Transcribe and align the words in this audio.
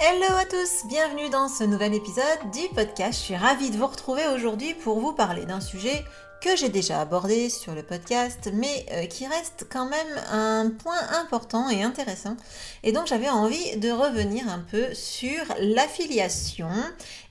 Hello 0.00 0.32
à 0.36 0.44
tous, 0.44 0.86
bienvenue 0.86 1.28
dans 1.28 1.48
ce 1.48 1.64
nouvel 1.64 1.92
épisode 1.92 2.52
du 2.52 2.72
podcast. 2.72 3.18
Je 3.18 3.24
suis 3.24 3.36
ravie 3.36 3.70
de 3.70 3.76
vous 3.76 3.88
retrouver 3.88 4.22
aujourd'hui 4.28 4.72
pour 4.74 5.00
vous 5.00 5.12
parler 5.12 5.44
d'un 5.44 5.60
sujet 5.60 6.04
que 6.40 6.54
j'ai 6.54 6.68
déjà 6.68 7.00
abordé 7.00 7.50
sur 7.50 7.74
le 7.74 7.82
podcast, 7.82 8.48
mais 8.54 8.86
euh, 8.92 9.06
qui 9.06 9.26
reste 9.26 9.66
quand 9.68 9.86
même 9.86 10.06
un 10.30 10.70
point 10.70 11.00
important 11.20 11.68
et 11.68 11.82
intéressant. 11.82 12.36
Et 12.84 12.92
donc 12.92 13.08
j'avais 13.08 13.28
envie 13.28 13.76
de 13.78 13.90
revenir 13.90 14.48
un 14.48 14.60
peu 14.70 14.94
sur 14.94 15.42
l'affiliation 15.58 16.70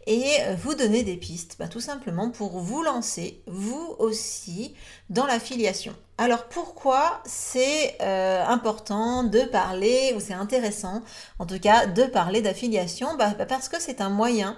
et 0.07 0.25
euh, 0.41 0.55
vous 0.55 0.73
donner 0.73 1.03
des 1.03 1.17
pistes, 1.17 1.57
bah, 1.59 1.67
tout 1.67 1.81
simplement 1.81 2.31
pour 2.31 2.59
vous 2.59 2.81
lancer, 2.81 3.43
vous 3.45 3.95
aussi, 3.99 4.73
dans 5.09 5.27
l'affiliation. 5.27 5.93
Alors 6.17 6.45
pourquoi 6.45 7.21
c'est 7.25 7.95
euh, 8.01 8.43
important 8.45 9.23
de 9.23 9.41
parler, 9.41 10.13
ou 10.15 10.19
c'est 10.19 10.33
intéressant 10.33 11.03
en 11.37 11.45
tout 11.45 11.59
cas 11.59 11.85
de 11.85 12.03
parler 12.03 12.41
d'affiliation? 12.41 13.15
Bah, 13.17 13.35
bah, 13.37 13.45
Parce 13.45 13.69
que 13.69 13.79
c'est 13.79 14.01
un 14.01 14.09
moyen 14.09 14.57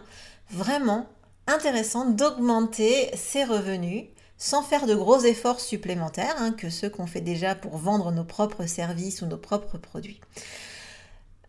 vraiment 0.52 1.08
intéressant 1.48 2.06
d'augmenter 2.06 3.10
ses 3.16 3.44
revenus 3.44 4.06
sans 4.38 4.62
faire 4.62 4.86
de 4.86 4.96
gros 4.96 5.20
efforts 5.20 5.60
supplémentaires 5.60 6.36
hein, 6.38 6.52
que 6.52 6.70
ceux 6.70 6.90
qu'on 6.90 7.08
fait 7.08 7.22
déjà 7.22 7.56
pour 7.56 7.78
vendre 7.78 8.12
nos 8.12 8.24
propres 8.24 8.66
services 8.68 9.22
ou 9.22 9.26
nos 9.26 9.38
propres 9.38 9.78
produits. 9.78 10.22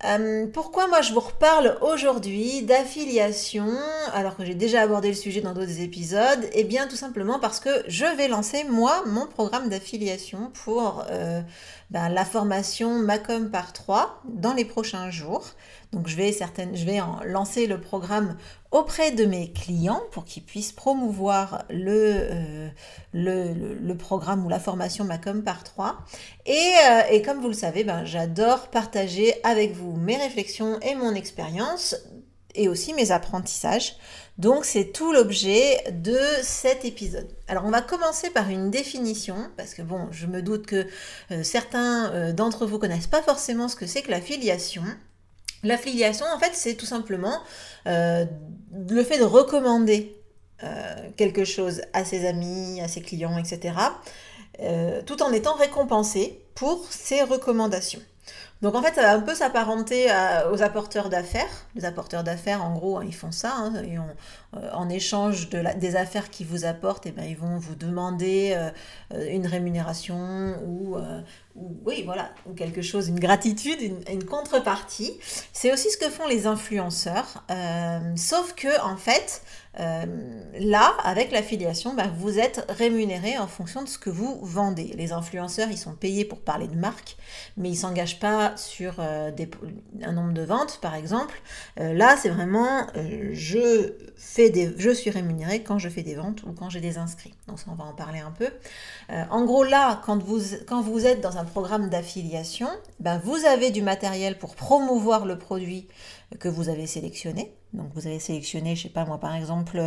Euh, 0.05 0.47
pourquoi 0.47 0.89
moi 0.89 1.03
je 1.03 1.13
vous 1.13 1.21
reparle 1.21 1.77
aujourd'hui 1.83 2.63
d'affiliation 2.63 3.69
alors 4.15 4.35
que 4.35 4.47
j'ai 4.47 4.55
déjà 4.55 4.81
abordé 4.81 5.09
le 5.09 5.15
sujet 5.15 5.43
dans 5.43 5.53
d'autres 5.53 5.81
épisodes? 5.81 6.49
Eh 6.55 6.65
bien 6.65 6.87
tout 6.87 6.97
simplement 6.97 7.39
parce 7.39 7.61
que 7.61 7.69
je 7.87 8.07
vais 8.17 8.27
lancer 8.27 8.65
moi 8.65 9.03
mon 9.07 9.27
programme 9.27 9.69
d'affiliation 9.69 10.51
pour 10.65 11.05
euh, 11.11 11.43
ben, 11.91 12.09
la 12.09 12.25
formation 12.25 13.01
Macom 13.01 13.51
par 13.51 13.73
3 13.73 14.23
dans 14.25 14.55
les 14.55 14.65
prochains 14.65 15.11
jours. 15.11 15.45
Donc 15.93 16.07
je 16.07 16.17
vais, 16.17 16.31
certaines, 16.31 16.77
je 16.77 16.85
vais 16.85 17.01
en 17.01 17.21
lancer 17.25 17.67
le 17.67 17.81
programme 17.81 18.37
auprès 18.71 19.11
de 19.11 19.25
mes 19.25 19.51
clients 19.51 20.03
pour 20.13 20.25
qu'ils 20.25 20.45
puissent 20.45 20.71
promouvoir 20.71 21.65
euh, 21.73 22.69
le, 23.13 23.75
le, 23.75 23.97
programme 23.97 24.47
ou 24.47 24.49
la 24.49 24.61
formation 24.61 25.05
Macom 25.05 25.43
par 25.43 25.65
3. 25.65 25.99
Et, 26.47 26.53
euh, 26.53 27.01
et 27.11 27.23
comme 27.23 27.41
vous 27.41 27.49
le 27.49 27.55
savez, 27.55 27.83
ben, 27.83 28.05
j'adore 28.05 28.69
partager 28.69 29.35
avec 29.43 29.75
vous 29.75 29.97
mes 29.97 30.17
réflexions 30.17 30.79
et 30.81 30.95
mon 30.95 31.15
expérience 31.15 31.97
et 32.55 32.69
aussi 32.69 32.95
mes 32.95 33.11
apprentissages. 33.11 33.97
Donc 34.41 34.65
c'est 34.65 34.87
tout 34.87 35.13
l'objet 35.13 35.85
de 35.93 36.19
cet 36.43 36.85
épisode. 36.85 37.29
Alors 37.47 37.65
on 37.67 37.71
va 37.71 37.83
commencer 37.83 38.31
par 38.31 38.49
une 38.49 38.71
définition, 38.71 39.37
parce 39.57 39.75
que 39.75 39.83
bon, 39.83 40.09
je 40.11 40.27
me 40.27 40.43
doute 40.43 40.67
que 40.67 40.87
euh, 41.31 41.43
certains 41.43 42.33
d'entre 42.33 42.67
vous 42.67 42.79
connaissent 42.79 43.07
pas 43.07 43.23
forcément 43.23 43.69
ce 43.69 43.77
que 43.77 43.87
c'est 43.87 44.03
que 44.03 44.11
l'affiliation. 44.11 44.83
L'affiliation, 45.63 46.27
en 46.35 46.39
fait, 46.39 46.53
c'est 46.55 46.75
tout 46.75 46.87
simplement 46.87 47.39
euh, 47.87 48.25
le 48.89 49.05
fait 49.05 49.19
de 49.19 49.25
recommander 49.25 50.17
euh, 50.63 51.11
quelque 51.17 51.45
chose 51.45 51.83
à 51.93 52.05
ses 52.05 52.27
amis, 52.27 52.81
à 52.81 52.89
ses 52.89 53.03
clients, 53.03 53.37
etc., 53.39 53.75
euh, 54.61 55.03
tout 55.05 55.23
en 55.23 55.33
étant 55.33 55.55
récompensé 55.55 56.43
pour 56.55 56.87
ses 56.91 57.23
recommandations. 57.23 58.01
Donc 58.63 58.75
en 58.75 58.83
fait, 58.83 58.95
ça 58.95 59.03
va 59.03 59.13
un 59.15 59.21
peu 59.21 59.35
s'apparenter 59.35 60.09
aux 60.53 60.63
apporteurs 60.63 61.09
d'affaires. 61.09 61.67
Les 61.75 61.85
apporteurs 61.85 62.25
d'affaires, 62.25 62.63
en 62.63 62.75
gros, 62.75 62.99
hein, 62.99 63.05
ils 63.07 63.15
font 63.15 63.33
ça. 63.33 63.55
Hein, 63.57 63.73
en 64.73 64.89
échange 64.89 65.49
de 65.49 65.63
des 65.79 65.97
affaires 65.97 66.29
qu'ils 66.29 66.47
vous 66.47 66.65
apportent, 66.65 67.07
et 67.07 67.11
eh 67.11 67.13
ben, 67.13 67.25
ils 67.25 67.37
vont 67.37 67.59
vous 67.59 67.75
demander 67.75 68.55
une 69.13 69.47
rémunération 69.47 70.57
ou 70.67 70.97
oui, 71.57 72.03
voilà, 72.05 72.31
ou 72.47 72.55
quelque 72.55 72.81
chose, 72.81 73.09
une 73.09 73.19
gratitude, 73.19 73.81
une, 73.81 74.25
contrepartie. 74.25 75.19
C'est 75.53 75.73
aussi 75.73 75.91
ce 75.91 75.97
que 75.97 76.09
font 76.09 76.27
les 76.29 76.47
influenceurs, 76.47 77.45
euh, 77.51 77.99
sauf 78.17 78.55
que 78.55 78.81
en 78.83 78.97
fait, 78.97 79.43
euh, 79.79 80.05
là, 80.59 80.95
avec 81.03 81.33
l'affiliation, 81.33 81.95
bah, 81.95 82.07
vous 82.17 82.39
êtes 82.39 82.65
rémunéré 82.69 83.37
en 83.39 83.47
fonction 83.47 83.83
de 83.83 83.89
ce 83.89 83.99
que 83.99 84.11
vous 84.11 84.39
vendez. 84.43 84.93
Les 84.97 85.13
influenceurs, 85.13 85.69
ils 85.71 85.79
sont 85.79 85.95
payés 85.95 86.25
pour 86.25 86.41
parler 86.41 86.69
de 86.69 86.77
marque, 86.77 87.17
mais 87.57 87.71
ils 87.71 87.77
s'engagent 87.77 88.21
pas 88.21 88.57
sur 88.57 88.95
euh, 88.99 89.31
un 90.03 90.13
nombre 90.13 90.33
de 90.33 90.43
ventes, 90.43 90.79
par 90.81 90.95
exemple. 90.95 91.41
là, 91.77 92.17
c'est 92.17 92.31
vraiment, 92.31 92.87
je 93.33 93.95
fais 94.17 94.51
des, 94.51 94.73
je 94.77 94.91
suis 94.91 95.11
rémunéré 95.11 95.63
quand 95.63 95.79
je 95.79 95.89
fais 95.89 96.03
des 96.03 96.15
ventes 96.15 96.43
ou 96.45 96.53
quand 96.53 96.71
j'ai 96.71 96.81
des 96.81 96.99
inscrits. 96.99 97.35
Donc 97.49 97.59
on 97.67 97.75
va 97.75 97.85
en 97.85 97.95
parler 97.95 98.21
un 98.21 98.31
peu. 98.31 98.49
en 99.09 99.45
gros, 99.45 99.65
là, 99.65 100.01
quand 100.05 100.19
vous 100.19 101.07
êtes 101.07 101.21
dans 101.21 101.37
un 101.39 101.40
programme 101.45 101.89
d'affiliation, 101.89 102.69
ben 102.99 103.21
vous 103.25 103.45
avez 103.47 103.71
du 103.71 103.83
matériel 103.83 104.39
pour 104.39 104.55
promouvoir 104.55 105.27
le 105.27 105.39
produit 105.39 105.87
que 106.39 106.49
vous 106.49 106.69
avez 106.69 106.87
sélectionné. 106.87 107.53
Donc 107.73 107.89
vous 107.95 108.07
avez 108.07 108.19
sélectionné, 108.19 108.75
je 108.75 108.85
sais 108.85 108.89
pas 108.89 109.05
moi 109.05 109.19
par 109.19 109.35
exemple, 109.35 109.81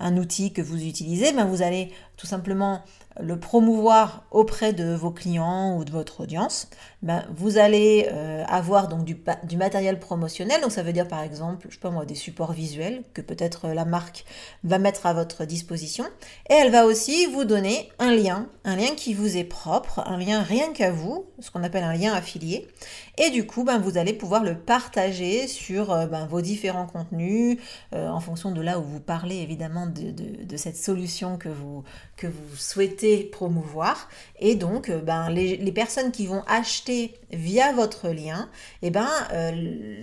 un 0.00 0.16
outil 0.16 0.52
que 0.52 0.62
vous 0.62 0.84
utilisez, 0.84 1.32
ben 1.32 1.44
vous 1.44 1.62
allez 1.62 1.92
tout 2.16 2.26
simplement 2.26 2.82
le 3.20 3.38
promouvoir 3.38 4.24
auprès 4.30 4.72
de 4.72 4.94
vos 4.94 5.10
clients 5.10 5.76
ou 5.76 5.84
de 5.84 5.90
votre 5.90 6.22
audience. 6.22 6.68
Ben, 7.02 7.24
vous 7.34 7.58
allez 7.58 8.08
euh, 8.12 8.44
avoir 8.48 8.88
donc 8.88 9.04
du, 9.04 9.16
du, 9.44 9.56
matériel 9.56 9.98
promotionnel, 9.98 10.60
donc 10.60 10.72
ça 10.72 10.82
veut 10.82 10.92
dire 10.92 11.06
par 11.06 11.22
exemple, 11.22 11.66
je 11.68 11.74
sais 11.74 11.80
pas 11.80 11.90
moi, 11.90 12.04
des 12.04 12.14
supports 12.14 12.52
visuels 12.52 13.02
que 13.14 13.20
peut-être 13.20 13.68
la 13.68 13.84
marque 13.84 14.24
va 14.64 14.78
mettre 14.78 15.06
à 15.06 15.14
votre 15.14 15.44
disposition. 15.44 16.04
Et 16.50 16.54
elle 16.54 16.70
va 16.70 16.86
aussi 16.86 17.26
vous 17.26 17.44
donner 17.44 17.88
un 17.98 18.12
lien, 18.12 18.48
un 18.64 18.76
lien 18.76 18.94
qui 18.96 19.14
vous 19.14 19.36
est 19.36 19.44
propre, 19.44 20.00
un 20.06 20.18
lien 20.18 20.42
rien 20.42 20.72
qu'à 20.72 20.90
vous, 20.90 21.26
ce 21.40 21.50
qu'on 21.50 21.62
appelle 21.62 21.84
un 21.84 21.94
lien 21.94 22.12
affilié. 22.12 22.68
Et 23.16 23.30
du 23.30 23.46
coup, 23.46 23.64
ben, 23.64 23.78
vous 23.78 23.98
allez 23.98 24.12
pouvoir 24.12 24.44
le 24.44 24.56
partager 24.56 25.46
sur 25.46 25.87
euh, 25.90 26.06
ben, 26.06 26.26
vos 26.26 26.40
différents 26.40 26.86
contenus, 26.86 27.58
euh, 27.94 28.08
en 28.08 28.20
fonction 28.20 28.52
de 28.52 28.60
là 28.60 28.78
où 28.78 28.82
vous 28.82 29.00
parlez 29.00 29.36
évidemment 29.36 29.86
de, 29.86 30.56
cette 30.56 30.76
solution 30.76 31.38
que 31.38 31.48
vous, 31.48 31.84
que 32.16 32.26
souhaitez 32.56 33.24
promouvoir. 33.24 34.08
Et 34.40 34.54
donc, 34.54 34.88
euh, 34.88 35.00
ben, 35.00 35.30
les, 35.30 35.56
les, 35.56 35.72
personnes 35.72 36.10
qui 36.10 36.26
vont 36.26 36.42
acheter 36.46 37.14
via 37.30 37.72
votre 37.72 38.08
lien, 38.08 38.48
et 38.82 38.90
ben, 38.90 39.08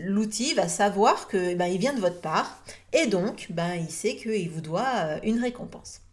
l'outil 0.03 0.53
va 0.53 0.67
savoir 0.67 1.27
que 1.27 1.55
ben, 1.55 1.67
il 1.67 1.79
vient 1.79 1.93
de 1.93 2.01
votre 2.01 2.21
part. 2.21 2.63
Et 2.93 3.07
donc, 3.07 3.47
ben, 3.49 3.73
il 3.75 3.91
sait 3.91 4.15
qu'il 4.15 4.49
vous 4.49 4.61
doit 4.61 5.19
une 5.23 5.39
récompense. 5.41 6.04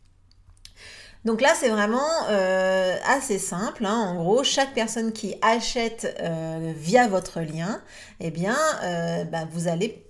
Donc 1.25 1.41
là, 1.41 1.55
c'est 1.55 1.69
vraiment 1.69 2.09
euh, 2.31 2.97
assez 3.07 3.39
simple. 3.39 3.87
Hein. 3.87 3.95
En 3.95 4.17
gros, 4.17 4.43
chaque 4.43 4.75
personne 4.75 5.13
qui 5.13 5.37
achète 5.41 6.17
euh, 6.21 6.73
via 6.77 7.07
votre 7.07 7.41
lien, 7.41 7.81
eh 8.21 8.31
bien, 8.31 8.57
euh, 8.83 9.25
bah, 9.25 9.47
vous 9.51 9.69
allez 9.69 10.05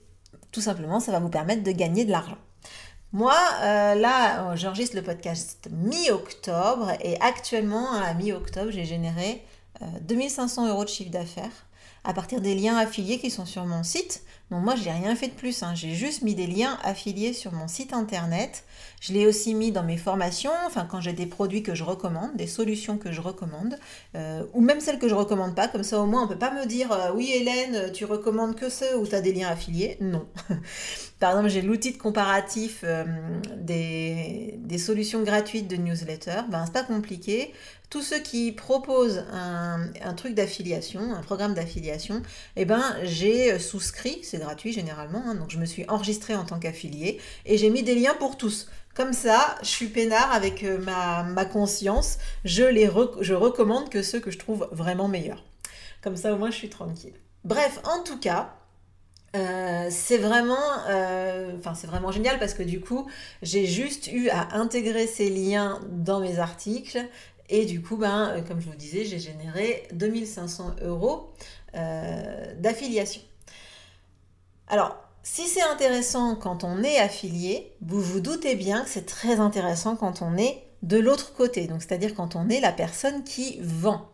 tout 0.52 0.60
simplement, 0.60 1.00
ça 1.00 1.12
va 1.12 1.18
vous 1.18 1.30
permettre 1.30 1.62
de 1.62 1.72
gagner 1.72 2.04
de 2.04 2.10
l'argent. 2.10 2.36
Moi, 3.14 3.34
là, 3.62 4.54
j'enregistre 4.56 4.96
le 4.96 5.02
podcast 5.02 5.68
mi-octobre 5.70 6.92
et 7.00 7.20
actuellement, 7.20 7.92
à 7.92 8.14
mi-octobre, 8.14 8.70
j'ai 8.70 8.84
généré 8.84 9.44
2500 10.02 10.68
euros 10.68 10.84
de 10.84 10.88
chiffre 10.88 11.10
d'affaires 11.10 11.66
à 12.04 12.14
partir 12.14 12.40
des 12.40 12.54
liens 12.54 12.76
affiliés 12.76 13.18
qui 13.18 13.30
sont 13.30 13.46
sur 13.46 13.64
mon 13.64 13.82
site. 13.82 14.22
Donc 14.50 14.64
moi, 14.64 14.74
j'ai 14.76 14.90
rien 14.90 15.14
fait 15.14 15.28
de 15.28 15.34
plus. 15.34 15.62
Hein. 15.62 15.74
J'ai 15.74 15.94
juste 15.94 16.22
mis 16.22 16.34
des 16.34 16.46
liens 16.46 16.78
affiliés 16.82 17.32
sur 17.32 17.52
mon 17.52 17.68
site 17.68 17.92
internet. 17.92 18.64
Je 19.02 19.12
l'ai 19.12 19.26
aussi 19.26 19.56
mis 19.56 19.72
dans 19.72 19.82
mes 19.82 19.96
formations, 19.96 20.52
enfin 20.64 20.86
quand 20.88 21.00
j'ai 21.00 21.12
des 21.12 21.26
produits 21.26 21.64
que 21.64 21.74
je 21.74 21.82
recommande, 21.82 22.36
des 22.36 22.46
solutions 22.46 22.98
que 22.98 23.10
je 23.10 23.20
recommande, 23.20 23.76
euh, 24.14 24.44
ou 24.52 24.60
même 24.60 24.78
celles 24.78 25.00
que 25.00 25.08
je 25.08 25.14
recommande 25.16 25.56
pas. 25.56 25.66
Comme 25.66 25.82
ça, 25.82 25.98
au 25.98 26.06
moins, 26.06 26.22
on 26.22 26.28
peut 26.28 26.38
pas 26.38 26.52
me 26.52 26.66
dire 26.66 26.92
euh, 26.92 27.10
oui, 27.12 27.32
Hélène, 27.34 27.90
tu 27.90 28.04
recommandes 28.04 28.54
que 28.54 28.68
ceux 28.68 28.96
où 28.96 29.04
tu 29.04 29.16
as 29.16 29.20
des 29.20 29.32
liens 29.32 29.48
affiliés. 29.48 29.96
Non. 30.00 30.28
Par 31.18 31.30
exemple, 31.30 31.48
j'ai 31.48 31.62
l'outil 31.62 31.90
de 31.90 31.98
comparatif 31.98 32.82
euh, 32.84 33.04
des, 33.56 34.54
des, 34.58 34.78
solutions 34.78 35.24
gratuites 35.24 35.66
de 35.66 35.74
newsletter. 35.74 36.42
Ben, 36.48 36.64
c'est 36.64 36.72
pas 36.72 36.84
compliqué 36.84 37.52
tous 37.90 38.02
ceux 38.02 38.20
qui 38.20 38.52
proposent 38.52 39.22
un, 39.32 40.14
truc 40.16 40.34
d'affiliation, 40.34 41.12
un 41.12 41.20
programme 41.20 41.52
d'affiliation, 41.52 42.22
eh 42.56 42.64
ben, 42.64 42.82
j'ai 43.02 43.58
souscrit, 43.58 44.20
c'est 44.22 44.38
gratuit 44.38 44.72
généralement, 44.72 45.22
hein, 45.26 45.34
donc 45.34 45.50
je 45.50 45.58
me 45.58 45.66
suis 45.66 45.84
enregistrée 45.88 46.34
en 46.34 46.46
tant 46.46 46.58
qu'affilié 46.58 47.20
et 47.44 47.58
j'ai 47.58 47.68
mis 47.68 47.82
des 47.82 47.94
liens 47.94 48.14
pour 48.18 48.38
tous. 48.38 48.66
Comme 48.94 49.14
ça, 49.14 49.56
je 49.62 49.68
suis 49.68 49.86
peinard 49.86 50.32
avec 50.32 50.62
euh, 50.64 50.78
ma, 50.78 51.44
conscience, 51.46 52.18
je, 52.44 52.64
les 52.64 52.90
je 53.20 53.32
recommande 53.32 53.88
que 53.88 54.02
ceux 54.02 54.20
que 54.20 54.30
je 54.30 54.38
trouve 54.38 54.68
vraiment 54.70 55.08
meilleurs. 55.08 55.44
Comme 56.02 56.16
ça, 56.16 56.34
au 56.34 56.36
moins, 56.36 56.50
je 56.50 56.56
suis 56.56 56.68
tranquille. 56.68 57.14
Bref, 57.44 57.80
en 57.84 58.02
tout 58.02 58.18
cas, 58.18 58.54
euh, 59.34 59.88
c'est 59.90 60.18
vraiment, 60.18 60.58
euh, 60.90 61.56
vraiment 61.84 62.12
génial 62.12 62.38
parce 62.38 62.52
que 62.52 62.62
du 62.62 62.80
coup 62.82 63.08
j'ai 63.40 63.64
juste 63.64 64.12
eu 64.12 64.28
à 64.28 64.56
intégrer 64.56 65.06
ces 65.06 65.30
liens 65.30 65.80
dans 65.88 66.20
mes 66.20 66.38
articles 66.38 67.02
et 67.48 67.64
du 67.64 67.80
coup, 67.80 67.96
ben, 67.96 68.44
comme 68.46 68.60
je 68.60 68.68
vous 68.68 68.76
disais, 68.76 69.04
j'ai 69.04 69.18
généré 69.18 69.88
2500 69.92 70.76
euros 70.82 71.32
d'affiliation. 72.58 73.22
Alors, 74.68 74.96
si 75.22 75.46
c'est 75.46 75.62
intéressant 75.62 76.34
quand 76.34 76.64
on 76.64 76.82
est 76.82 76.98
affilié, 76.98 77.72
vous 77.80 78.00
vous 78.00 78.20
doutez 78.20 78.54
bien 78.54 78.82
que 78.82 78.90
c'est 78.90 79.06
très 79.06 79.40
intéressant 79.40 79.96
quand 79.96 80.22
on 80.22 80.36
est 80.36 80.62
de 80.82 80.98
l'autre 80.98 81.34
côté, 81.34 81.66
donc 81.66 81.82
c'est-à-dire 81.82 82.14
quand 82.14 82.34
on 82.34 82.48
est 82.48 82.60
la 82.60 82.72
personne 82.72 83.22
qui 83.22 83.58
vend. 83.62 84.08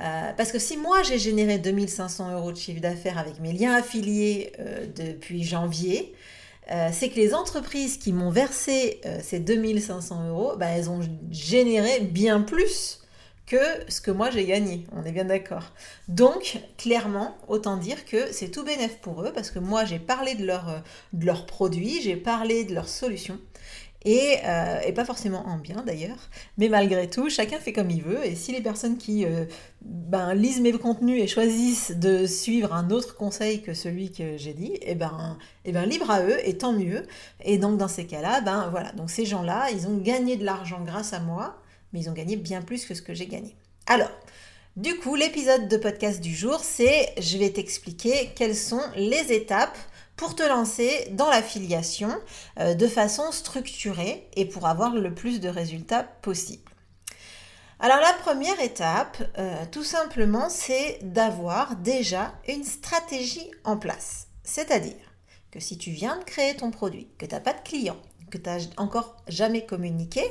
Euh, 0.00 0.32
parce 0.36 0.52
que 0.52 0.58
si 0.58 0.76
moi 0.76 1.02
j'ai 1.02 1.18
généré 1.18 1.58
2500 1.58 2.32
euros 2.34 2.52
de 2.52 2.56
chiffre 2.56 2.80
d'affaires 2.80 3.18
avec 3.18 3.40
mes 3.40 3.52
liens 3.52 3.74
affiliés 3.74 4.52
depuis 4.96 5.42
janvier, 5.44 6.14
euh, 6.70 6.90
c'est 6.92 7.08
que 7.08 7.16
les 7.16 7.34
entreprises 7.34 7.96
qui 7.98 8.12
m'ont 8.12 8.30
versé 8.30 9.00
euh, 9.04 9.18
ces 9.20 9.40
2500 9.40 10.28
euros, 10.28 10.52
bah, 10.56 10.66
elles 10.66 10.88
ont 10.88 11.00
généré 11.30 12.00
bien 12.00 12.40
plus 12.40 13.01
que 13.52 13.90
ce 13.90 14.00
que 14.00 14.10
moi 14.10 14.30
j'ai 14.30 14.46
gagné. 14.46 14.86
On 14.96 15.04
est 15.04 15.12
bien 15.12 15.26
d'accord. 15.26 15.72
Donc, 16.08 16.58
clairement, 16.78 17.36
autant 17.48 17.76
dire 17.76 18.06
que 18.06 18.32
c'est 18.32 18.48
tout 18.48 18.64
bénéf 18.64 18.96
pour 18.98 19.22
eux 19.22 19.32
parce 19.34 19.50
que 19.50 19.58
moi 19.58 19.84
j'ai 19.84 19.98
parlé 19.98 20.34
de, 20.34 20.46
leur, 20.46 20.68
euh, 20.70 20.78
de 21.12 21.26
leurs 21.26 21.44
produits, 21.44 22.00
j'ai 22.00 22.16
parlé 22.16 22.64
de 22.64 22.74
leurs 22.74 22.88
solutions. 22.88 23.38
Euh, 24.06 24.80
et, 24.84 24.92
pas 24.92 25.04
forcément 25.04 25.46
en 25.46 25.58
bien 25.58 25.84
d'ailleurs, 25.86 26.28
mais 26.58 26.68
malgré 26.68 27.08
tout, 27.08 27.28
chacun 27.30 27.58
fait 27.58 27.72
comme 27.72 27.90
il 27.90 28.02
veut, 28.02 28.26
et 28.26 28.34
si 28.34 28.50
les 28.52 28.60
personnes 28.60 28.96
qui 28.96 29.24
euh, 29.24 29.44
ben, 29.82 30.34
lisent 30.34 30.60
mes 30.60 30.72
contenus 30.72 31.22
et 31.22 31.28
choisissent 31.28 31.92
de 31.92 32.26
suivre 32.26 32.72
un 32.72 32.90
autre 32.90 33.16
conseil 33.16 33.62
que 33.62 33.74
celui 33.74 34.10
que 34.10 34.36
j'ai 34.38 34.54
dit, 34.54 34.72
et 34.72 34.92
eh 34.92 34.94
ben, 34.96 35.38
et 35.64 35.70
eh 35.70 35.72
ben 35.72 35.84
libre 35.84 36.10
à 36.10 36.22
eux, 36.22 36.36
et 36.44 36.58
tant 36.58 36.72
mieux, 36.72 37.04
et 37.44 37.58
donc 37.58 37.78
dans 37.78 37.86
ces 37.86 38.06
cas-là, 38.06 38.40
ben 38.40 38.68
voilà, 38.72 38.90
donc 38.92 39.08
ces 39.08 39.24
gens-là, 39.24 39.70
ils 39.70 39.86
ont 39.86 39.98
gagné 39.98 40.36
de 40.36 40.44
l'argent 40.44 40.80
grâce 40.84 41.12
à 41.12 41.20
moi, 41.20 41.61
mais 41.92 42.00
ils 42.00 42.10
ont 42.10 42.14
gagné 42.14 42.36
bien 42.36 42.62
plus 42.62 42.84
que 42.84 42.94
ce 42.94 43.02
que 43.02 43.14
j'ai 43.14 43.26
gagné. 43.26 43.56
Alors, 43.86 44.10
du 44.76 44.96
coup, 44.96 45.16
l'épisode 45.16 45.68
de 45.68 45.76
podcast 45.76 46.20
du 46.20 46.34
jour, 46.34 46.60
c'est 46.60 47.12
je 47.18 47.36
vais 47.36 47.50
t'expliquer 47.50 48.30
quelles 48.34 48.56
sont 48.56 48.82
les 48.96 49.32
étapes 49.32 49.76
pour 50.16 50.34
te 50.34 50.42
lancer 50.42 51.08
dans 51.10 51.28
l'affiliation 51.28 52.10
euh, 52.58 52.74
de 52.74 52.86
façon 52.86 53.32
structurée 53.32 54.28
et 54.34 54.46
pour 54.46 54.66
avoir 54.66 54.94
le 54.94 55.14
plus 55.14 55.40
de 55.40 55.48
résultats 55.48 56.04
possible. 56.04 56.70
Alors 57.80 58.00
la 58.00 58.12
première 58.12 58.60
étape, 58.60 59.20
euh, 59.38 59.64
tout 59.72 59.82
simplement, 59.82 60.48
c'est 60.48 61.00
d'avoir 61.02 61.74
déjà 61.76 62.32
une 62.46 62.62
stratégie 62.62 63.50
en 63.64 63.76
place. 63.76 64.28
C'est-à-dire 64.44 64.94
que 65.50 65.58
si 65.58 65.76
tu 65.76 65.90
viens 65.90 66.16
de 66.16 66.24
créer 66.24 66.54
ton 66.54 66.70
produit, 66.70 67.08
que 67.18 67.26
tu 67.26 67.34
n'as 67.34 67.40
pas 67.40 67.52
de 67.52 67.60
client, 67.60 67.96
que 68.30 68.38
tu 68.38 68.48
n'as 68.48 68.68
encore 68.76 69.16
jamais 69.26 69.66
communiqué, 69.66 70.22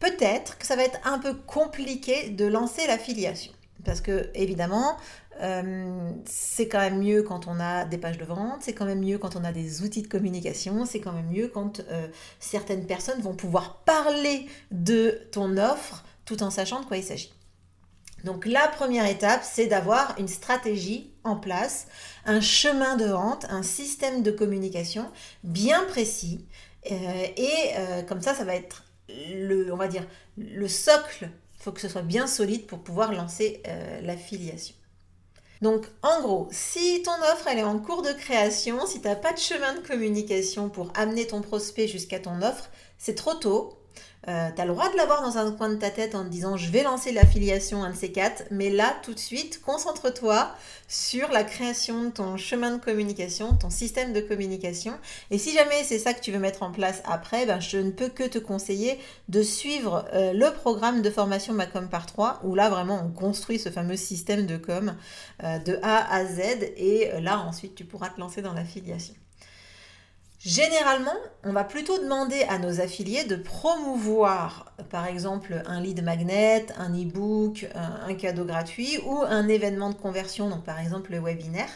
peut-être 0.00 0.58
que 0.58 0.66
ça 0.66 0.76
va 0.76 0.84
être 0.84 0.98
un 1.04 1.18
peu 1.18 1.34
compliqué 1.34 2.30
de 2.30 2.46
lancer 2.46 2.86
l'affiliation. 2.86 3.52
Parce 3.84 4.00
que, 4.00 4.30
évidemment, 4.34 4.96
euh, 5.40 6.10
c'est 6.24 6.66
quand 6.66 6.80
même 6.80 6.98
mieux 6.98 7.22
quand 7.22 7.46
on 7.46 7.60
a 7.60 7.84
des 7.84 7.98
pages 7.98 8.18
de 8.18 8.24
vente, 8.24 8.62
c'est 8.62 8.72
quand 8.72 8.84
même 8.84 9.00
mieux 9.00 9.18
quand 9.18 9.36
on 9.36 9.44
a 9.44 9.52
des 9.52 9.82
outils 9.82 10.02
de 10.02 10.08
communication, 10.08 10.84
c'est 10.84 11.00
quand 11.00 11.12
même 11.12 11.30
mieux 11.30 11.48
quand 11.48 11.80
euh, 11.90 12.08
certaines 12.40 12.86
personnes 12.86 13.20
vont 13.20 13.34
pouvoir 13.34 13.78
parler 13.84 14.46
de 14.72 15.20
ton 15.30 15.56
offre 15.56 16.04
tout 16.24 16.42
en 16.42 16.50
sachant 16.50 16.80
de 16.80 16.86
quoi 16.86 16.96
il 16.96 17.04
s'agit. 17.04 17.32
Donc 18.24 18.46
la 18.46 18.66
première 18.66 19.06
étape, 19.06 19.42
c'est 19.44 19.66
d'avoir 19.66 20.16
une 20.18 20.26
stratégie 20.26 21.12
en 21.22 21.36
place, 21.36 21.86
un 22.26 22.40
chemin 22.40 22.96
de 22.96 23.04
vente, 23.04 23.46
un 23.48 23.62
système 23.62 24.24
de 24.24 24.32
communication 24.32 25.08
bien 25.44 25.84
précis. 25.84 26.44
Euh, 26.90 27.26
et 27.36 28.04
comme 28.08 28.20
ça, 28.20 28.34
ça 28.34 28.42
va 28.42 28.56
être 28.56 28.82
le, 29.08 29.72
on 29.72 29.76
va 29.76 29.88
dire, 29.88 30.06
le 30.36 30.68
socle. 30.68 31.28
Il 31.58 31.62
faut 31.62 31.72
que 31.72 31.80
ce 31.80 31.88
soit 31.88 32.02
bien 32.02 32.26
solide 32.26 32.66
pour 32.66 32.80
pouvoir 32.80 33.12
lancer 33.12 33.62
l'affiliation. 34.02 34.74
Donc 35.60 35.86
en 36.02 36.20
gros, 36.22 36.48
si 36.50 37.02
ton 37.02 37.14
offre 37.32 37.48
elle 37.48 37.58
est 37.58 37.64
en 37.64 37.78
cours 37.78 38.02
de 38.02 38.12
création, 38.12 38.86
si 38.86 39.00
tu 39.00 39.08
n'as 39.08 39.16
pas 39.16 39.32
de 39.32 39.38
chemin 39.38 39.74
de 39.74 39.86
communication 39.86 40.68
pour 40.68 40.92
amener 40.94 41.26
ton 41.26 41.40
prospect 41.40 41.88
jusqu'à 41.88 42.20
ton 42.20 42.42
offre, 42.42 42.70
c'est 42.96 43.16
trop 43.16 43.34
tôt. 43.34 43.77
Euh, 44.28 44.50
tu 44.54 44.60
as 44.60 44.66
le 44.66 44.72
droit 44.72 44.90
de 44.90 44.96
l'avoir 44.96 45.22
dans 45.22 45.38
un 45.38 45.50
coin 45.52 45.70
de 45.70 45.76
ta 45.76 45.90
tête 45.90 46.14
en 46.14 46.22
te 46.24 46.28
disant 46.28 46.56
je 46.58 46.70
vais 46.70 46.82
lancer 46.82 47.12
l'affiliation, 47.12 47.82
un 47.82 47.90
de 47.90 47.96
ces 47.96 48.12
quatre, 48.12 48.44
mais 48.50 48.68
là 48.68 48.94
tout 49.02 49.14
de 49.14 49.18
suite, 49.18 49.62
concentre-toi 49.62 50.50
sur 50.86 51.30
la 51.30 51.44
création 51.44 52.04
de 52.04 52.10
ton 52.10 52.36
chemin 52.36 52.76
de 52.76 52.82
communication, 52.82 53.54
ton 53.54 53.70
système 53.70 54.12
de 54.12 54.20
communication. 54.20 54.92
Et 55.30 55.38
si 55.38 55.52
jamais 55.52 55.82
c'est 55.82 55.98
ça 55.98 56.12
que 56.12 56.20
tu 56.20 56.30
veux 56.30 56.38
mettre 56.38 56.62
en 56.62 56.70
place 56.70 57.02
après, 57.06 57.46
ben, 57.46 57.58
je 57.58 57.78
ne 57.78 57.90
peux 57.90 58.08
que 58.08 58.24
te 58.24 58.38
conseiller 58.38 58.98
de 59.28 59.42
suivre 59.42 60.04
euh, 60.12 60.32
le 60.34 60.52
programme 60.52 61.00
de 61.00 61.10
formation 61.10 61.54
Macom 61.54 61.88
par 61.88 62.04
3, 62.04 62.40
où 62.44 62.54
là 62.54 62.68
vraiment 62.68 63.02
on 63.02 63.10
construit 63.10 63.58
ce 63.58 63.70
fameux 63.70 63.96
système 63.96 64.46
de 64.46 64.58
com 64.58 64.94
euh, 65.42 65.58
de 65.58 65.78
A 65.82 66.14
à 66.14 66.26
Z, 66.26 66.40
et 66.76 67.10
là 67.20 67.40
ensuite 67.40 67.74
tu 67.74 67.84
pourras 67.84 68.10
te 68.10 68.20
lancer 68.20 68.42
dans 68.42 68.52
l'affiliation. 68.52 69.14
Généralement, 70.38 71.16
on 71.42 71.52
va 71.52 71.64
plutôt 71.64 71.98
demander 71.98 72.42
à 72.48 72.60
nos 72.60 72.80
affiliés 72.80 73.24
de 73.24 73.34
promouvoir, 73.34 74.72
par 74.88 75.06
exemple, 75.06 75.62
un 75.66 75.80
lead 75.80 76.04
magnet, 76.04 76.66
un 76.76 76.92
e-book, 76.94 77.66
un, 77.74 78.14
cadeau 78.14 78.44
gratuit 78.44 78.98
ou 79.04 79.22
un 79.22 79.48
événement 79.48 79.90
de 79.90 79.96
conversion, 79.96 80.48
donc 80.48 80.62
par 80.62 80.78
exemple 80.78 81.10
le 81.10 81.18
webinaire, 81.18 81.68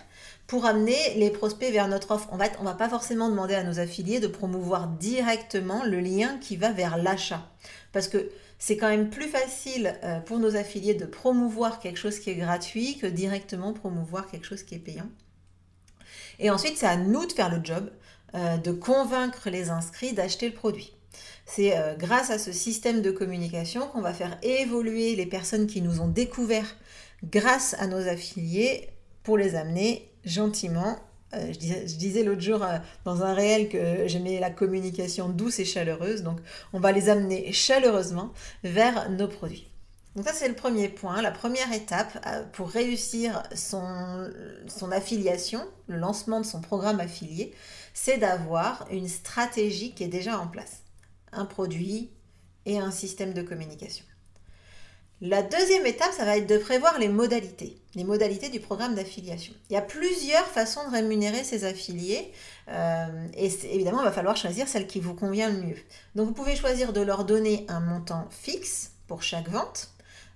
pour 0.47 0.64
amener 0.64 1.14
les 1.16 1.31
prospects 1.31 1.73
vers 1.73 1.88
notre 1.88 2.12
offre. 2.12 2.33
En 2.33 2.38
fait, 2.38 2.52
on 2.61 2.62
ne 2.62 2.69
va 2.69 2.75
pas 2.75 2.88
forcément 2.88 3.28
demander 3.28 3.54
à 3.54 3.64
nos 3.64 3.81
affiliés 3.81 4.21
de 4.21 4.28
promouvoir 4.28 4.87
directement 4.87 5.83
le 5.85 5.99
lien 5.99 6.38
qui 6.38 6.57
va 6.57 6.71
vers 6.71 6.97
l'achat. 6.97 7.50
Parce 7.90 8.07
que 8.07 8.31
c'est 8.61 8.76
quand 8.76 8.88
même 8.88 9.11
plus 9.11 9.26
facile 9.26 9.99
euh, 10.04 10.21
pour 10.21 10.38
nos 10.38 10.54
affiliés 10.54 10.95
de 10.95 11.04
promouvoir 11.04 11.81
quelque 11.81 11.99
chose 11.99 12.21
qui 12.21 12.31
est 12.31 12.37
gratuit 12.37 12.97
que 12.97 13.09
directement 13.09 13.73
promouvoir 13.73 14.28
quelque 14.28 14.47
chose 14.47 14.62
qui 14.62 14.76
est 14.76 14.78
payant. 14.78 15.11
Et 16.38 16.49
ensuite, 16.49 16.76
c'est 16.76 16.87
à 16.87 16.97
nous 16.97 17.26
de 17.26 17.33
faire 17.33 17.50
le 17.50 17.62
job 17.64 17.90
de 18.35 18.73
convaincre 18.73 19.51
les 19.51 19.71
inscrits 19.71 20.15
d'acheter 20.15 20.49
le 20.49 20.55
produit. 20.55 20.95
C'est 21.45 21.77
euh, 21.77 21.95
grâce 21.95 22.31
à 22.31 22.39
ce 22.39 22.53
système 22.53 23.03
de 23.03 23.11
communication 23.11 23.87
qu'on 23.89 24.01
va 24.01 24.15
faire 24.15 24.39
évoluer 24.43 25.17
les 25.17 25.27
personnes 25.27 25.67
qui 25.67 25.83
nous 25.83 26.01
ont 26.01 26.09
découverts 26.09 26.77
grâce 27.25 27.75
à 27.79 27.87
nos 27.87 28.09
affiliés 28.09 28.89
pour 29.23 29.37
les 29.37 29.55
amener 29.55 30.11
gentiment. 30.25 30.99
Euh, 31.35 31.53
je 31.53 31.97
disais, 31.97 32.23
l'autre 32.23 32.41
jour 32.41 32.65
dans 33.05 33.23
un 33.23 33.35
réel 33.35 33.69
que 33.69 34.07
j'aimais 34.07 34.41
la 34.41 34.51
communication 34.51 35.29
douce 35.29 35.59
et 35.59 35.65
chaleureuse, 35.65 36.23
donc 36.23 36.39
on 36.73 36.81
va 36.81 36.93
les 36.93 37.09
amener 37.09 37.53
chaleureusement 37.53 38.33
vers 38.65 39.11
nos 39.11 39.29
produits. 39.29 39.69
Donc 40.15 40.27
ça 40.27 40.35
c'est 40.35 40.49
le 40.49 40.55
premier 40.55 40.91
point, 40.91 41.23
la 41.23 41.31
première 41.31 41.73
étape 41.73 42.23
pour 42.53 42.69
réussir 42.69 43.43
son, 43.55 44.31
son 44.69 44.93
affiliation, 44.93 45.67
le 45.87 45.97
lancement 45.97 46.41
de 46.41 46.45
son 46.45 46.61
programme 46.61 47.01
affilié, 47.01 47.55
c'est 47.95 48.19
d'avoir 48.19 48.87
une 48.91 49.09
stratégie 49.09 49.95
qui 49.95 50.05
est 50.05 50.09
déjà 50.09 50.39
en 50.39 50.47
place, 50.47 50.83
un 51.33 51.45
produit 51.45 52.11
et 52.67 52.79
un 52.79 52.91
système 52.91 53.33
de 53.33 53.43
communication. 53.43 54.05
La 55.25 55.41
deuxième 55.41 55.87
étape, 55.87 56.11
ça 56.13 56.25
va 56.25 56.37
être 56.37 56.49
de 56.49 56.59
prévoir 56.59 56.99
les 56.99 57.07
modalités, 57.07 57.79
les 57.95 58.03
modalités 58.03 58.49
du 58.49 58.59
programme 58.59 58.97
d'affiliation. 58.97 59.55
Il 59.71 59.75
y 59.75 59.77
a 59.77 59.81
plusieurs 59.83 60.47
façons 60.47 60.85
de 60.89 60.91
rémunérer 60.91 61.45
ces 61.45 61.65
affiliés 61.65 62.33
euh, 62.67 63.29
et 63.35 63.47
évidemment, 63.73 64.01
il 64.01 64.05
va 64.05 64.11
falloir 64.11 64.37
choisir 64.37 64.67
celle 64.67 64.89
qui 64.89 64.99
vous 64.99 65.15
convient 65.15 65.49
le 65.49 65.63
mieux. 65.63 65.77
Donc 66.17 66.27
vous 66.27 66.33
pouvez 66.33 66.57
choisir 66.57 66.93
de 66.93 67.01
leur 67.01 67.25
donner 67.25 67.65
un 67.69 67.79
montant 67.79 68.27
fixe 68.31 68.95
pour 69.07 69.23
chaque 69.23 69.49
vente 69.49 69.92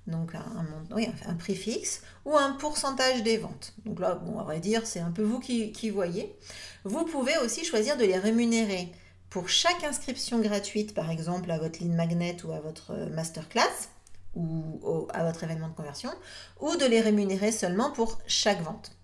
donc 0.07 0.35
un, 0.35 1.35
prix 1.35 1.55
fixe, 1.55 2.03
ou 2.25 2.37
un 2.37 2.53
pourcentage 2.53 3.23
des 3.23 3.39
ventes. 3.39 3.75
Donc 3.85 4.01
là, 4.01 4.15
bon, 4.15 4.39
à 4.39 4.45
vrai 4.45 4.61
dire, 4.61 4.87
c'est 4.87 5.01
un 5.01 5.11
peu 5.11 5.23
vous 5.23 5.41
qui, 5.41 5.91
voyez. 5.91 6.37
Vous 6.85 7.05
pouvez 7.05 7.37
aussi 7.39 7.65
choisir 7.65 7.97
de 7.97 8.05
les 8.05 8.19
rémunérer 8.19 8.93
pour 9.31 9.49
chaque 9.49 9.85
inscription 9.85 10.41
gratuite, 10.41 10.95
par 10.95 11.11
exemple 11.11 11.51
à 11.51 11.59
votre 11.59 11.81
ligne 11.81 11.95
magnet 11.95 12.37
ou 12.45 12.53
à 12.53 12.61
votre 12.61 12.95
masterclass, 13.11 13.89
ou 14.35 15.09
à 15.13 15.25
votre 15.25 15.43
événement 15.45 15.69
de 15.69 15.75
conversion, 15.75 16.11
ou 16.61 16.77
de 16.77 16.85
les 16.85 17.01
rémunérer 17.01 17.53
seulement 17.53 17.91
pour 17.91 18.19
chaque 18.27 18.63
vente. 18.63 18.96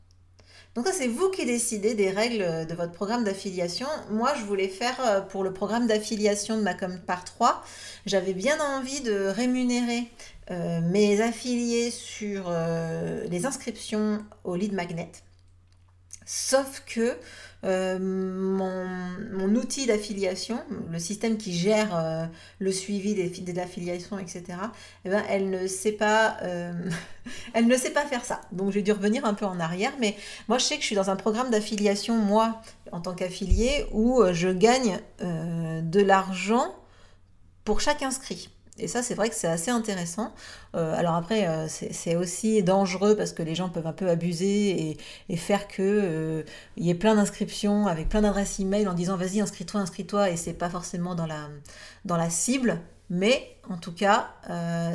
Donc 0.74 0.86
ça, 0.86 0.92
c'est 0.92 1.08
vous 1.08 1.28
qui 1.30 1.44
décidez 1.44 1.94
des 1.94 2.10
règles 2.10 2.66
de 2.66 2.74
votre 2.74 2.92
programme 2.92 3.24
d'affiliation. 3.24 3.86
Moi, 4.10 4.32
je 4.38 4.44
voulais 4.44 4.68
faire 4.68 4.96
euh, 5.04 5.20
pour 5.20 5.44
le 5.44 5.52
programme 5.52 5.86
d'affiliation 5.86 6.56
de 6.56 6.62
ma 6.62 6.74
par 7.06 7.24
3, 7.24 7.62
j'avais 8.06 8.32
bien 8.32 8.58
envie 8.58 9.02
de 9.02 9.26
rémunérer 9.26 10.08
euh, 10.50 10.80
mes 10.80 11.20
affiliés 11.20 11.90
sur 11.90 12.46
euh, 12.48 13.22
les 13.28 13.44
inscriptions 13.44 14.24
au 14.44 14.56
lead 14.56 14.72
magnet. 14.72 15.12
Sauf 16.24 16.82
que 16.86 17.16
euh, 17.64 17.98
mon, 18.00 19.54
outil 19.54 19.86
d'affiliation, 19.86 20.58
le 20.90 20.98
système 20.98 21.36
qui 21.36 21.52
gère 21.52 21.94
euh, 21.94 22.24
le 22.58 22.72
suivi 22.72 23.14
des, 23.14 23.58
affiliations, 23.60 24.18
etc., 24.18 24.42
eh 25.04 25.10
ben, 25.10 25.22
elle, 25.28 25.50
ne 25.50 25.66
sait 25.68 25.92
pas, 25.92 26.38
euh, 26.42 26.72
elle 27.54 27.66
ne 27.66 27.76
sait 27.76 27.90
pas 27.90 28.04
faire 28.04 28.24
ça. 28.24 28.40
Donc 28.50 28.72
j'ai 28.72 28.82
dû 28.82 28.90
revenir 28.90 29.24
un 29.24 29.34
peu 29.34 29.46
en 29.46 29.60
arrière, 29.60 29.92
mais 30.00 30.16
moi 30.48 30.58
je 30.58 30.64
sais 30.64 30.74
que 30.76 30.80
je 30.80 30.86
suis 30.86 30.96
dans 30.96 31.10
un 31.10 31.16
programme 31.16 31.50
d'affiliation, 31.50 32.16
moi, 32.16 32.60
en 32.90 33.00
tant 33.00 33.14
qu'affilié, 33.14 33.86
où 33.92 34.22
je 34.32 34.48
gagne 34.48 34.98
de 35.20 36.00
l'argent 36.00 36.74
pour 37.64 37.80
chaque 37.80 38.02
inscrit. 38.02 38.48
Et 38.82 38.88
ça, 38.88 39.02
c'est 39.02 39.14
vrai 39.14 39.28
que 39.28 39.34
c'est 39.36 39.46
assez 39.46 39.70
intéressant. 39.70 40.34
Euh, 40.74 40.94
alors 40.96 41.14
après, 41.14 41.46
euh, 41.46 41.68
c'est 41.68 42.16
aussi 42.16 42.62
dangereux 42.64 43.16
parce 43.16 43.32
que 43.32 43.42
les 43.42 43.54
gens 43.54 43.68
peuvent 43.68 43.86
un 43.86 43.92
peu 43.92 44.08
abuser 44.08 44.98
et, 45.28 45.36
faire 45.36 45.68
que 45.68 45.82
euh, 45.82 46.42
il 46.76 46.84
y 46.84 46.90
ait 46.90 46.94
plein 46.94 47.14
d'inscriptions 47.14 47.86
avec 47.86 48.08
plein 48.08 48.22
d'adresses 48.22 48.58
email 48.58 48.88
en 48.88 48.94
disant 48.94 49.16
vas-y 49.16 49.40
inscris-toi, 49.40 49.80
inscris-toi 49.80 50.30
et 50.30 50.36
c'est 50.36 50.52
pas 50.52 50.68
forcément 50.68 51.14
dans 51.14 51.26
la, 51.26 51.48
dans 52.04 52.16
la 52.16 52.28
cible. 52.28 52.80
Mais 53.08 53.56
en 53.68 53.76
tout 53.76 53.92
cas, 53.92 54.30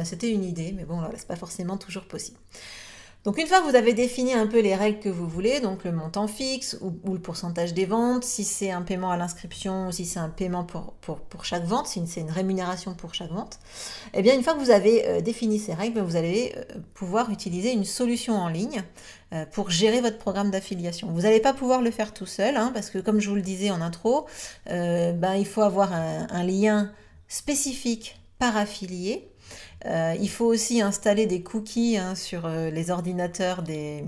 c'était 0.03 0.32
une 0.32 0.44
idée. 0.44 0.74
Mais 0.75 0.86
bon, 0.86 1.00
là, 1.01 1.12
c'est 1.15 1.27
pas 1.27 1.36
forcément 1.36 1.77
toujours 1.77 2.08
possible. 2.08 2.38
Donc 3.27 3.38
une 3.39 3.48
fois 3.48 3.60
que 3.60 3.65
vous 3.65 3.75
avez 3.75 3.93
défini 3.93 4.34
un 4.34 4.48
peu 4.48 4.62
les 4.62 4.74
règles 4.74 5.00
que 5.00 5.10
vous 5.10 5.27
voulez, 5.27 5.60
donc 5.60 5.84
le 5.84 5.91
montant 5.91 6.29
fixe 6.29 6.77
ou, 6.79 7.13
le 7.13 7.19
pourcentage 7.19 7.74
des 7.74 7.84
ventes, 7.84 8.24
si 8.24 8.46
c'est 8.46 8.72
un 8.72 8.81
paiement 8.81 9.12
à 9.12 9.17
l'inscription, 9.17 9.91
si 9.91 10.05
c'est 10.05 10.19
un 10.19 10.29
paiement 10.29 10.63
pour, 10.63 10.93
pour, 11.01 11.43
chaque 11.43 11.65
vente, 11.65 11.88
si 11.88 12.01
c'est 12.07 12.22
une 12.22 12.31
rémunération 12.31 12.93
pour 12.93 13.13
chaque 13.13 13.31
vente, 13.31 13.60
eh 14.13 14.22
bien 14.22 14.34
une 14.34 14.43
fois 14.43 14.53
que 14.53 14.60
vous 14.60 14.69
avez 14.69 15.05
euh, 15.05 15.19
défini 15.19 15.60
ces 15.60 15.74
règles, 15.74 16.00
vous 16.00 16.15
allez 16.15 16.53
euh, 16.55 16.79
pouvoir 16.93 17.29
utiliser 17.29 17.74
une 17.74 17.84
solution 17.84 18.34
en 18.38 18.48
ligne 18.48 18.81
euh, 19.34 19.46
pour 19.51 19.72
gérer 19.72 20.00
votre 20.00 20.19
programme 20.19 20.50
d'affiliation. 20.50 21.10
Vous 21.12 21.24
n'allez 21.24 21.41
pas 21.41 21.51
pouvoir 21.51 21.81
le 21.81 21.91
faire 21.91 22.13
tout 22.13 22.25
seul, 22.25 22.55
hein, 22.55 22.72
parce 22.74 22.89
que 22.89 23.00
comme 23.00 23.19
je 23.19 23.27
vous 23.27 23.36
le 23.36 23.41
disais 23.41 23.72
en 23.72 23.81
intro, 23.81 24.25
ben, 24.67 25.36
il 25.38 25.46
faut 25.46 25.63
avoir 25.63 25.91
un 25.91 26.43
lien 26.43 26.93
spécifique 27.27 28.22
par 28.39 28.55
affilié 28.55 29.29
euh, 29.86 30.15
il 30.19 30.29
faut 30.29 30.46
aussi 30.46 30.81
installer 30.81 31.27
des 31.27 31.43
cookies 31.43 31.98
hein, 31.98 32.15
sur 32.15 32.46
euh, 32.46 32.72
les 32.72 32.89
ordinateurs 32.89 33.62
des, 33.62 34.03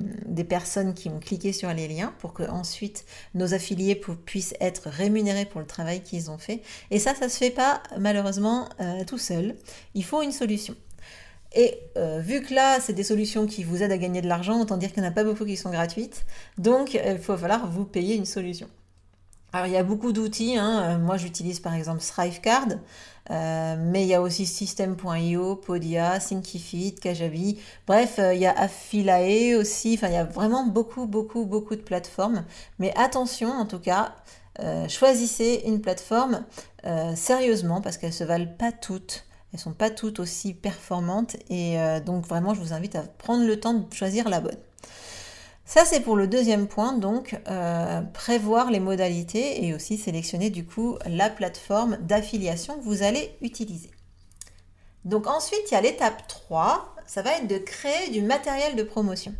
personnes 0.48 0.96
qui 0.96 1.10
ont 1.10 1.20
cliqué 1.20 1.54
sur 1.54 1.72
les 1.74 1.88
liens 1.88 2.12
pour 2.20 2.34
que 2.34 2.44
ensuite 2.44 3.06
nos 3.36 3.54
affiliés 3.54 3.96
puissent 4.26 4.56
être 4.60 4.90
rémunérés 4.90 5.46
pour 5.46 5.62
le 5.62 5.68
travail 5.68 6.02
qu'ils 6.02 6.32
ont 6.32 6.40
fait. 6.40 6.62
Et 6.90 6.98
ça, 6.98 7.14
ça 7.14 7.26
ne 7.26 7.30
se 7.30 7.38
fait 7.38 7.52
pas 7.52 7.84
malheureusement 8.00 8.68
euh, 8.80 9.04
tout 9.06 9.20
seul. 9.20 9.56
Il 9.94 10.04
faut 10.04 10.24
une 10.24 10.32
solution. 10.32 10.76
Et 11.56 11.80
vu 12.20 12.44
que 12.44 12.54
là, 12.54 12.80
c'est 12.80 12.94
des 12.94 13.04
solutions 13.04 13.48
qui 13.48 13.64
vous 13.64 13.82
aident 13.82 13.92
à 13.92 13.98
gagner 13.98 14.22
de 14.22 14.28
l'argent, 14.28 14.62
autant 14.62 14.78
dire 14.78 14.94
qu'il 14.94 15.02
n'y 15.02 15.08
en 15.08 15.12
a 15.12 15.16
pas 15.16 15.24
beaucoup 15.24 15.46
qui 15.46 15.58
sont 15.58 15.72
gratuites. 15.72 16.28
Donc, 16.60 16.94
il 16.94 17.18
faut 17.18 17.36
falloir 17.38 17.68
vous 17.68 17.86
payer 17.86 18.16
une 18.16 18.26
solution. 18.26 18.68
Alors 19.52 19.66
il 19.66 19.74
y 19.74 19.78
a 19.78 19.84
beaucoup 19.84 20.12
d'outils, 20.12 20.58
hein. 20.58 21.00
moi 21.00 21.18
j'utilise 21.18 21.60
par 21.60 21.74
exemple 21.74 22.02
Thrivecard, 22.02 22.68
euh, 23.32 23.76
mais 23.78 24.04
il 24.04 24.08
y 24.08 24.14
a 24.14 24.22
aussi 24.22 24.46
System.io, 24.46 25.56
Podia, 25.56 26.20
Thinkific, 26.20 27.00
Kajabi, 27.00 27.60
bref 27.88 28.20
euh, 28.20 28.34
il 28.34 28.42
y 28.42 28.46
a 28.46 28.58
Affilae 28.60 29.56
aussi, 29.56 29.96
enfin 29.96 30.08
il 30.08 30.14
y 30.14 30.18
a 30.18 30.24
vraiment 30.24 30.66
beaucoup 30.66 31.06
beaucoup 31.06 31.46
beaucoup 31.46 31.76
de 31.76 31.82
plateformes, 31.82 32.46
mais 32.80 32.94
attention 32.98 33.50
en 33.50 33.66
tout 33.66 33.80
cas, 33.80 34.16
choisissez 34.90 35.64
une 35.66 35.80
plateforme 35.80 36.44
sérieusement 37.16 37.80
parce 37.82 37.98
qu'elles 37.98 38.10
ne 38.10 38.16
se 38.16 38.24
valent 38.26 38.54
pas 38.58 38.74
toutes. 38.74 39.26
Elles 39.54 39.60
sont 39.60 39.74
pas 39.74 39.90
toutes 39.90 40.20
aussi 40.20 40.54
performantes 40.54 41.38
et 41.50 41.78
donc 42.06 42.26
vraiment 42.26 42.54
je 42.54 42.60
vous 42.60 42.74
invite 42.74 42.96
à 42.96 43.04
prendre 43.04 43.46
le 43.46 43.60
temps 43.60 43.74
de 43.74 43.94
choisir 43.94 44.28
la 44.28 44.42
bonne. 44.42 44.58
Ça, 45.70 45.86
c'est 45.86 46.00
pour 46.00 46.16
le 46.16 46.26
deuxième 46.26 46.68
point, 46.68 46.94
donc 46.94 47.40
euh, 47.48 48.02
prévoir 48.02 48.72
les 48.72 48.80
modalités 48.80 49.64
et 49.64 49.76
aussi 49.76 50.00
sélectionner 50.00 50.50
du 50.50 50.66
coup 50.66 50.98
la 51.06 51.30
plateforme 51.30 51.98
d'affiliation 51.98 52.80
que 52.80 52.84
vous 52.84 53.04
allez 53.04 53.38
utiliser. 53.42 53.92
Donc 55.06 55.28
ensuite, 55.28 55.62
il 55.70 55.76
y 55.76 55.78
a 55.78 55.82
l'étape 55.82 56.28
3, 56.28 56.96
ça 57.06 57.22
va 57.22 57.38
être 57.38 57.46
de 57.46 57.60
créer 57.60 58.10
du 58.10 58.24
matériel 58.24 58.76
de 58.76 58.82
promotion. 58.82 59.32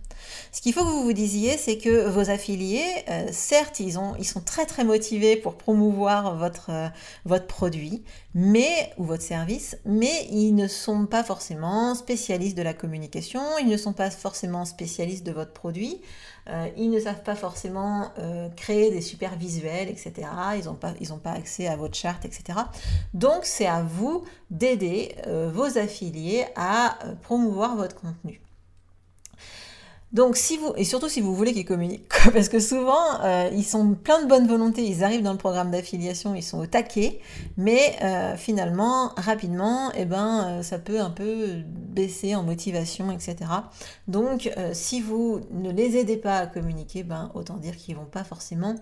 Ce 0.52 0.62
qu'il 0.62 0.74
faut 0.74 0.82
que 0.82 0.90
vous 0.90 1.04
vous 1.04 1.14
disiez, 1.14 1.58
c'est 1.58 1.78
que 1.78 2.08
vos 2.08 2.30
affiliés, 2.30 2.86
euh, 3.10 3.28
certes, 3.32 3.80
ils, 3.80 4.00
ont, 4.00 4.16
ils 4.18 4.26
sont 4.26 4.42
très 4.42 4.66
très 4.66 4.84
motivés 4.84 5.36
pour 5.36 5.56
promouvoir 5.56 6.36
votre, 6.36 6.72
euh, 6.72 6.88
votre 7.26 7.48
produit 7.48 8.04
mais, 8.34 8.94
ou 8.98 9.04
votre 9.04 9.24
service, 9.24 9.78
mais 9.86 10.28
ils 10.32 10.54
ne 10.54 10.68
sont 10.68 11.06
pas 11.06 11.24
forcément 11.24 11.96
spécialistes 11.96 12.58
de 12.58 12.62
la 12.62 12.74
communication, 12.74 13.42
ils 13.60 13.68
ne 13.68 13.78
sont 13.78 13.94
pas 13.94 14.12
forcément 14.12 14.66
spécialistes 14.66 15.26
de 15.26 15.32
votre 15.32 15.52
produit, 15.52 16.00
euh, 16.48 16.68
ils 16.78 16.90
ne 16.90 17.00
savent 17.00 17.24
pas 17.24 17.36
forcément 17.36 18.12
créer 18.56 18.92
des 18.92 19.02
super 19.02 19.36
visuels, 19.36 19.90
etc. 19.90 20.28
Ils 20.58 20.66
n'ont 20.66 20.76
pas, 20.76 20.94
pas 21.24 21.32
accès 21.32 21.68
à 21.68 21.76
votre 21.76 21.96
charte, 21.96 22.26
etc. 22.26 22.60
Donc 23.14 23.46
c'est 23.46 23.68
à 23.68 23.82
vous 23.82 24.24
d'aider 24.52 25.16
vos 25.54 25.78
affiliés 25.78 26.46
à 26.56 26.98
promouvoir 27.24 27.76
votre 27.76 27.96
contenu. 27.96 28.42
Donc, 30.12 30.38
si 30.38 30.58
vous, 30.58 30.74
et 30.76 30.86
surtout 30.86 31.08
si 31.08 31.22
vous 31.22 31.36
voulez 31.36 31.54
qu'ils 31.54 31.66
communiquent, 31.66 32.10
parce 32.34 32.50
que 32.50 32.60
souvent, 32.60 33.22
euh, 33.24 33.50
ils 33.54 33.64
sont 33.64 33.94
plein 33.94 34.24
de 34.24 34.28
bonne 34.28 34.48
volonté, 34.48 34.84
ils 34.84 35.04
arrivent 35.04 35.22
dans 35.22 35.34
le 35.34 35.38
programme 35.38 35.70
d'affiliation, 35.70 36.34
ils 36.34 36.42
sont 36.42 36.60
au 36.60 36.66
taquet, 36.66 37.20
mais 37.58 37.96
euh, 38.02 38.36
finalement, 38.36 39.12
rapidement, 39.18 39.92
eh 39.96 40.06
ben, 40.06 40.48
euh, 40.48 40.64
ça 40.64 40.80
peut 40.80 41.00
un 41.00 41.12
peu 41.12 41.62
baisser 41.68 42.36
en 42.36 42.42
motivation, 42.42 43.12
etc. 43.12 43.36
Donc, 44.08 44.52
si 44.74 45.02
vous 45.02 45.42
ne 45.52 45.72
les 45.72 45.98
aidez 45.98 46.18
pas 46.18 46.38
à 46.38 46.48
communiquer, 46.48 47.04
ben, 47.04 47.30
autant 47.36 47.58
dire 47.58 47.76
qu'ils 47.78 47.96
vont 47.96 48.06
pas 48.06 48.24
forcément 48.24 48.76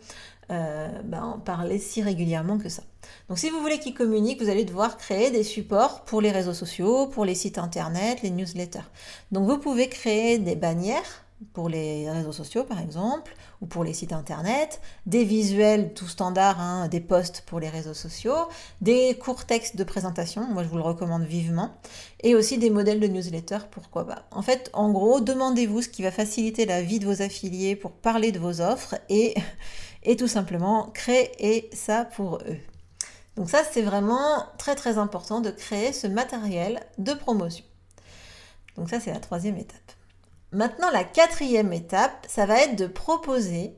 ben, 0.50 1.22
en 1.22 1.40
parler 1.40 1.78
si 1.78 2.02
régulièrement 2.02 2.58
que 2.58 2.70
ça. 2.70 2.84
Donc 3.30 3.40
si 3.40 3.50
vous 3.50 3.60
voulez 3.60 3.80
qu'ils 3.80 3.94
communiquent, 3.94 4.42
vous 4.42 4.50
allez 4.50 4.66
devoir 4.66 4.98
créer 4.98 5.32
des 5.32 5.44
supports 5.44 6.02
pour 6.06 6.22
les 6.22 6.32
réseaux 6.32 6.54
sociaux, 6.54 7.08
pour 7.08 7.26
les 7.26 7.36
sites 7.36 7.58
internet, 7.58 8.22
les 8.24 8.30
newsletters. 8.30 8.90
Donc 9.32 9.48
vous 9.48 9.58
pouvez 9.58 9.90
créer 9.90 10.38
des 10.40 10.56
bannières 10.56 11.24
pour 11.54 11.70
les 11.70 12.10
réseaux 12.10 12.32
sociaux 12.32 12.64
par 12.64 12.80
exemple, 12.80 13.36
ou 13.62 13.68
pour 13.68 13.84
les 13.84 13.94
sites 13.94 14.14
internet, 14.14 14.82
des 15.06 15.24
visuels 15.24 15.94
tout 15.94 16.08
standard, 16.08 16.60
hein, 16.60 16.88
des 16.88 17.00
posts 17.00 17.42
pour 17.42 17.60
les 17.60 17.70
réseaux 17.70 17.94
sociaux, 17.94 18.48
des 18.82 19.16
courts 19.16 19.46
textes 19.46 19.76
de 19.76 19.84
présentation, 19.84 20.48
moi 20.48 20.64
je 20.64 20.68
vous 20.68 20.78
le 20.78 20.84
recommande 20.84 21.24
vivement, 21.24 21.72
et 22.22 22.36
aussi 22.36 22.58
des 22.58 22.70
modèles 22.70 23.00
de 23.00 23.08
newsletter, 23.08 23.60
pourquoi 23.72 24.06
pas. 24.08 24.24
En 24.32 24.42
fait, 24.42 24.70
en 24.74 24.92
gros, 24.92 25.20
demandez-vous 25.20 25.84
ce 25.84 25.90
qui 25.90 26.04
va 26.04 26.12
faciliter 26.12 26.66
la 26.66 26.82
vie 26.82 27.00
de 27.00 27.06
vos 27.06 27.22
affiliés 27.22 27.76
pour 27.76 27.92
parler 27.92 28.32
de 28.32 28.40
vos 28.40 28.62
offres 28.62 28.96
et, 29.10 29.36
et 30.04 30.16
tout 30.16 30.28
simplement 30.28 30.90
créer 30.94 31.70
ça 31.74 32.06
pour 32.06 32.40
eux. 32.48 32.58
Donc 33.38 33.52
ça, 33.52 33.62
c'est 33.72 33.84
vraiment 33.84 34.44
très 34.58 34.76
très 34.76 34.98
important 34.98 35.42
de 35.42 35.52
créer 35.52 35.94
ce 35.94 36.08
matériel 36.08 36.82
de 36.98 37.14
promotion. 37.14 37.64
Donc 38.76 38.90
ça, 38.90 39.00
c'est 39.00 39.14
la 39.14 39.20
troisième 39.20 39.58
étape. 39.58 39.78
Maintenant, 40.52 40.90
la 40.92 41.04
quatrième 41.04 41.72
étape, 41.72 42.26
ça 42.28 42.48
va 42.48 42.60
être 42.60 42.76
de 42.76 42.88
proposer 42.88 43.78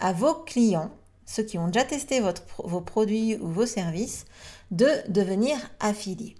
à 0.00 0.12
vos 0.12 0.34
clients, 0.34 0.90
ceux 1.26 1.44
qui 1.44 1.58
ont 1.58 1.68
déjà 1.68 1.84
testé 1.84 2.20
vos 2.58 2.80
produits 2.80 3.36
ou 3.36 3.48
vos 3.48 3.66
services, 3.66 4.24
de 4.72 4.88
devenir 5.08 5.56
affiliés. 5.78 6.34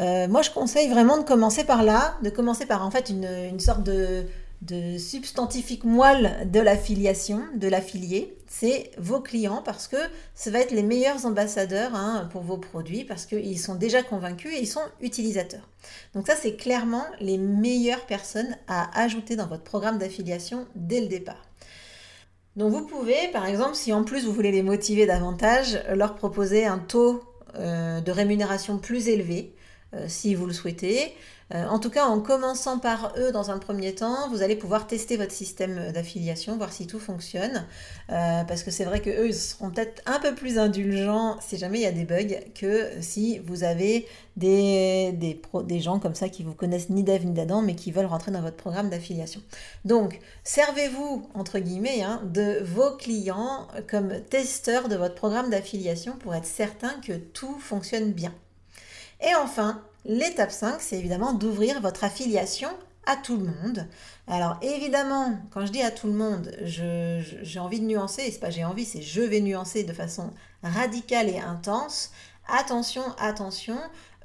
Euh, 0.00 0.28
moi, 0.28 0.40
je 0.42 0.50
conseille 0.50 0.88
vraiment 0.88 1.18
de 1.18 1.24
commencer 1.24 1.64
par 1.64 1.82
là, 1.82 2.16
de 2.22 2.30
commencer 2.30 2.64
par 2.64 2.84
en 2.86 2.90
fait 2.90 3.10
une 3.10 3.60
sorte 3.60 3.82
de, 3.82 4.26
de 4.66 4.98
substantifique 4.98 5.84
moelle 5.84 6.48
de 6.50 6.60
l'affiliation, 6.60 7.42
de 7.54 7.68
l'affilié, 7.68 8.36
c'est 8.46 8.90
vos 8.98 9.20
clients 9.20 9.62
parce 9.64 9.88
que 9.88 9.96
ça 10.34 10.50
va 10.50 10.60
être 10.60 10.70
les 10.70 10.82
meilleurs 10.82 11.26
ambassadeurs 11.26 11.94
hein, 11.94 12.28
pour 12.32 12.42
vos 12.42 12.56
produits 12.56 13.04
parce 13.04 13.26
qu'ils 13.26 13.58
sont 13.58 13.74
déjà 13.74 14.02
convaincus 14.02 14.52
et 14.54 14.60
ils 14.60 14.66
sont 14.66 14.84
utilisateurs. 15.00 15.68
Donc 16.14 16.26
ça, 16.26 16.34
c'est 16.36 16.56
clairement 16.56 17.04
les 17.20 17.36
meilleures 17.36 18.06
personnes 18.06 18.56
à 18.66 18.98
ajouter 18.98 19.36
dans 19.36 19.46
votre 19.46 19.64
programme 19.64 19.98
d'affiliation 19.98 20.66
dès 20.76 21.00
le 21.00 21.08
départ. 21.08 21.42
Donc 22.56 22.72
vous 22.72 22.86
pouvez, 22.86 23.28
par 23.32 23.46
exemple, 23.46 23.74
si 23.74 23.92
en 23.92 24.04
plus 24.04 24.24
vous 24.24 24.32
voulez 24.32 24.52
les 24.52 24.62
motiver 24.62 25.06
davantage, 25.06 25.82
leur 25.92 26.14
proposer 26.14 26.64
un 26.64 26.78
taux 26.78 27.24
euh, 27.56 28.00
de 28.00 28.12
rémunération 28.12 28.78
plus 28.78 29.08
élevé 29.08 29.54
si 30.08 30.34
vous 30.34 30.46
le 30.46 30.52
souhaitez. 30.52 31.14
Euh, 31.52 31.66
en 31.66 31.78
tout 31.78 31.90
cas, 31.90 32.06
en 32.06 32.20
commençant 32.20 32.78
par 32.78 33.12
eux 33.18 33.30
dans 33.30 33.50
un 33.50 33.58
premier 33.58 33.94
temps, 33.94 34.28
vous 34.30 34.42
allez 34.42 34.56
pouvoir 34.56 34.86
tester 34.86 35.16
votre 35.16 35.32
système 35.32 35.92
d'affiliation, 35.92 36.56
voir 36.56 36.72
si 36.72 36.86
tout 36.86 36.98
fonctionne. 36.98 37.66
Euh, 38.10 38.44
parce 38.44 38.62
que 38.62 38.70
c'est 38.70 38.84
vrai 38.84 39.00
qu'eux, 39.00 39.28
ils 39.28 39.34
seront 39.34 39.70
peut-être 39.70 40.02
un 40.06 40.20
peu 40.20 40.34
plus 40.34 40.58
indulgents 40.58 41.38
si 41.40 41.58
jamais 41.58 41.78
il 41.78 41.82
y 41.82 41.86
a 41.86 41.92
des 41.92 42.04
bugs 42.04 42.40
que 42.54 42.90
si 43.00 43.38
vous 43.40 43.62
avez 43.62 44.06
des, 44.36 45.38
gens 45.80 45.98
comme 45.98 46.14
ça 46.14 46.28
qui 46.28 46.42
vous 46.42 46.54
connaissent 46.54 46.88
ni 46.88 47.02
d'Ève 47.02 47.26
ni 47.26 47.32
d'Adam, 47.32 47.60
mais 47.60 47.74
qui 47.74 47.92
veulent 47.92 48.06
rentrer 48.06 48.30
dans 48.30 48.42
votre 48.42 48.56
programme 48.56 48.88
d'affiliation. 48.88 49.42
Donc, 49.84 50.20
servez-vous, 50.44 51.28
entre 51.34 51.58
guillemets, 51.58 52.02
hein, 52.02 52.22
de 52.24 52.60
vos 52.64 52.96
clients 52.96 53.68
comme 53.88 54.20
testeurs 54.30 54.88
de 54.88 54.96
votre 54.96 55.14
programme 55.14 55.50
d'affiliation 55.50 56.16
pour 56.16 56.34
être 56.34 56.46
certain 56.46 56.94
que 57.06 57.12
tout 57.12 57.58
fonctionne 57.60 58.12
bien. 58.12 58.32
Et 59.26 59.34
enfin, 59.36 59.82
L'étape 60.06 60.52
5, 60.52 60.80
c'est 60.80 60.98
évidemment 60.98 61.32
d'ouvrir 61.32 61.80
votre 61.80 62.04
affiliation 62.04 62.68
à 63.06 63.16
tout 63.16 63.38
le 63.38 63.44
monde. 63.44 63.88
Alors 64.26 64.58
évidemment, 64.60 65.38
quand 65.50 65.64
je 65.64 65.72
dis 65.72 65.80
à 65.80 65.90
tout 65.90 66.08
le 66.08 66.12
monde, 66.12 66.54
j'ai 66.62 67.58
envie 67.58 67.80
de 67.80 67.86
nuancer, 67.86 68.22
et 68.22 68.30
c'est 68.30 68.40
pas 68.40 68.50
j'ai 68.50 68.64
envie, 68.64 68.84
c'est 68.84 69.00
je 69.00 69.22
vais 69.22 69.40
nuancer 69.40 69.82
de 69.82 69.92
façon 69.94 70.30
radicale 70.62 71.30
et 71.30 71.38
intense. 71.38 72.12
Attention, 72.48 73.02
attention, 73.18 73.78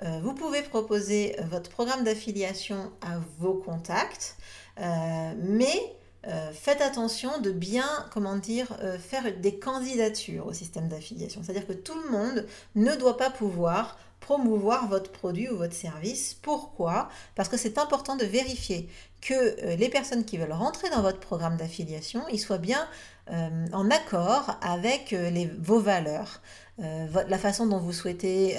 euh, 0.03 0.19
vous 0.21 0.33
pouvez 0.33 0.61
proposer 0.63 1.37
votre 1.49 1.69
programme 1.69 2.03
d'affiliation 2.03 2.91
à 3.01 3.19
vos 3.39 3.53
contacts, 3.53 4.35
euh, 4.81 5.33
mais 5.37 5.95
euh, 6.27 6.51
faites 6.51 6.81
attention 6.81 7.39
de 7.39 7.51
bien, 7.51 7.87
comment 8.11 8.35
dire, 8.35 8.67
faire 8.99 9.23
des 9.39 9.57
candidatures 9.59 10.47
au 10.47 10.53
système 10.53 10.89
d'affiliation. 10.89 11.41
C'est-à-dire 11.41 11.67
que 11.67 11.73
tout 11.73 11.97
le 12.03 12.11
monde 12.11 12.45
ne 12.75 12.93
doit 12.95 13.15
pas 13.15 13.29
pouvoir 13.29 13.97
promouvoir 14.19 14.87
votre 14.87 15.11
produit 15.11 15.49
ou 15.49 15.57
votre 15.57 15.73
service. 15.73 16.35
Pourquoi? 16.41 17.09
Parce 17.35 17.49
que 17.49 17.57
c'est 17.57 17.77
important 17.77 18.15
de 18.15 18.25
vérifier 18.25 18.89
que 19.21 19.33
euh, 19.33 19.75
les 19.75 19.89
personnes 19.89 20.23
qui 20.23 20.37
veulent 20.37 20.51
rentrer 20.51 20.89
dans 20.89 21.01
votre 21.01 21.19
programme 21.19 21.57
d'affiliation, 21.57 22.21
ils 22.31 22.39
soient 22.39 22.57
bien 22.57 22.87
euh, 23.31 23.49
en 23.73 23.89
accord 23.89 24.57
avec 24.61 25.13
euh, 25.13 25.47
vos 25.59 25.79
valeurs, 25.79 26.41
la 26.77 27.37
façon 27.37 27.65
dont 27.67 27.79
vous 27.79 27.91
souhaitez 27.91 28.55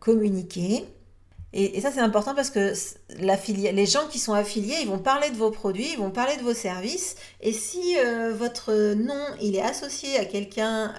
communiquer. 0.00 0.86
Et, 1.52 1.82
ça, 1.82 1.92
c'est 1.92 2.00
important 2.00 2.34
parce 2.34 2.48
que 2.48 2.72
les 3.18 3.84
gens 3.84 4.06
qui 4.08 4.18
sont 4.18 4.32
affiliés, 4.32 4.76
ils 4.80 4.88
vont 4.88 4.98
parler 4.98 5.28
de 5.28 5.36
vos 5.36 5.50
produits, 5.50 5.92
ils 5.92 5.98
vont 5.98 6.10
parler 6.10 6.38
de 6.38 6.42
vos 6.42 6.54
services. 6.54 7.16
Et 7.42 7.52
si 7.52 7.94
votre 8.38 8.94
nom, 8.94 9.22
il 9.42 9.54
est 9.54 9.60
associé 9.60 10.18
à 10.18 10.24
quelqu'un 10.24 10.94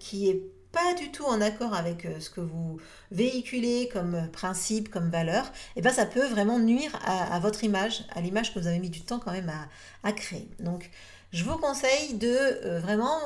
qui 0.00 0.28
est 0.28 0.42
pas 0.72 0.94
du 0.94 1.10
tout 1.10 1.24
en 1.24 1.40
accord 1.40 1.74
avec 1.74 2.04
euh, 2.04 2.20
ce 2.20 2.30
que 2.30 2.40
vous 2.40 2.78
véhiculez 3.10 3.88
comme 3.92 4.14
euh, 4.14 4.26
principe, 4.26 4.90
comme 4.90 5.10
valeur, 5.10 5.46
et 5.46 5.78
eh 5.78 5.82
ben 5.82 5.92
ça 5.92 6.06
peut 6.06 6.26
vraiment 6.26 6.58
nuire 6.58 6.98
à, 7.04 7.38
votre 7.40 7.64
image, 7.64 8.04
à 8.14 8.20
l'image 8.20 8.52
que 8.52 8.58
vous 8.58 8.66
avez 8.66 8.78
mis 8.78 8.90
du 8.90 9.00
temps 9.00 9.18
quand 9.18 9.32
même 9.32 9.52
à, 10.02 10.12
créer. 10.12 10.48
Donc 10.60 10.90
je 11.32 11.44
vous 11.44 11.56
conseille 11.58 12.14
de 12.14 12.28
euh, 12.28 12.80
vraiment 12.80 13.18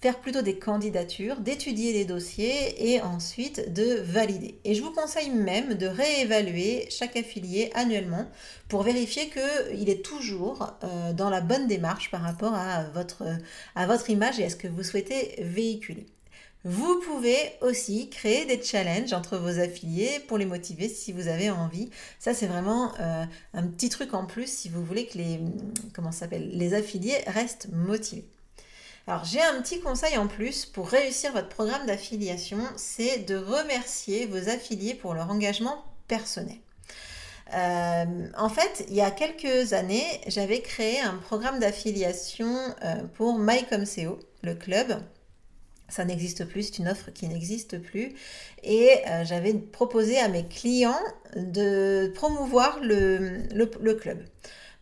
faire 0.00 0.18
plutôt 0.20 0.42
des 0.42 0.58
candidatures, 0.58 1.38
d'étudier 1.38 1.92
les 1.92 2.04
dossiers 2.04 2.92
et 2.92 3.00
ensuite 3.00 3.72
de 3.72 4.00
valider. 4.00 4.60
Et 4.64 4.74
je 4.74 4.82
vous 4.82 4.92
conseille 4.92 5.30
même 5.30 5.74
de 5.74 5.86
réévaluer 5.86 6.86
chaque 6.88 7.16
affilié 7.16 7.70
annuellement 7.74 8.30
pour 8.68 8.84
vérifier 8.84 9.28
qu'il 9.28 9.90
est 9.90 10.04
toujours 10.04 10.72
dans 11.14 11.30
la 11.30 11.40
bonne 11.40 11.66
démarche 11.66 12.12
par 12.12 12.22
rapport 12.22 12.54
à 12.54 12.84
votre 12.84 14.10
image 14.10 14.38
et 14.38 14.44
à 14.44 14.50
ce 14.50 14.56
que 14.56 14.68
vous 14.68 14.84
souhaitez 14.84 15.34
véhiculer. 15.42 16.06
Vous 16.64 17.00
pouvez 17.00 17.52
aussi 17.60 18.10
créer 18.10 18.44
des 18.44 18.62
challenges 18.62 19.12
entre 19.12 19.38
vos 19.38 19.60
affiliés 19.60 20.20
pour 20.26 20.38
les 20.38 20.44
motiver 20.44 20.88
si 20.88 21.12
vous 21.12 21.28
avez 21.28 21.50
envie. 21.50 21.88
Ça, 22.18 22.34
c'est 22.34 22.48
vraiment 22.48 22.92
euh, 22.98 23.24
un 23.54 23.66
petit 23.68 23.88
truc 23.88 24.12
en 24.12 24.26
plus 24.26 24.50
si 24.50 24.68
vous 24.68 24.84
voulez 24.84 25.06
que 25.06 25.18
les, 25.18 25.40
comment 25.94 26.10
les 26.32 26.74
affiliés 26.74 27.18
restent 27.26 27.68
motivés. 27.72 28.26
Alors, 29.06 29.24
j'ai 29.24 29.40
un 29.40 29.62
petit 29.62 29.80
conseil 29.80 30.18
en 30.18 30.26
plus 30.26 30.66
pour 30.66 30.88
réussir 30.88 31.32
votre 31.32 31.48
programme 31.48 31.86
d'affiliation, 31.86 32.58
c'est 32.76 33.18
de 33.18 33.36
remercier 33.36 34.26
vos 34.26 34.50
affiliés 34.50 34.94
pour 34.94 35.14
leur 35.14 35.30
engagement 35.30 35.82
personnel. 36.08 36.58
Euh, 37.54 38.28
en 38.36 38.48
fait, 38.50 38.84
il 38.88 38.94
y 38.94 39.00
a 39.00 39.10
quelques 39.10 39.72
années, 39.72 40.04
j'avais 40.26 40.60
créé 40.60 41.00
un 41.00 41.16
programme 41.16 41.58
d'affiliation 41.58 42.54
euh, 42.84 42.96
pour 43.14 43.38
MyComSeo, 43.38 44.18
le 44.42 44.54
club, 44.54 45.00
ça 45.88 46.04
n'existe 46.04 46.44
plus, 46.44 46.64
c'est 46.64 46.78
une 46.78 46.88
offre 46.88 47.10
qui 47.10 47.26
n'existe 47.28 47.80
plus. 47.80 48.14
Et 48.62 48.90
euh, 49.06 49.24
j'avais 49.24 49.54
proposé 49.54 50.18
à 50.18 50.28
mes 50.28 50.46
clients 50.46 51.00
de 51.36 52.12
promouvoir 52.14 52.78
le, 52.82 53.94
club. 53.94 54.22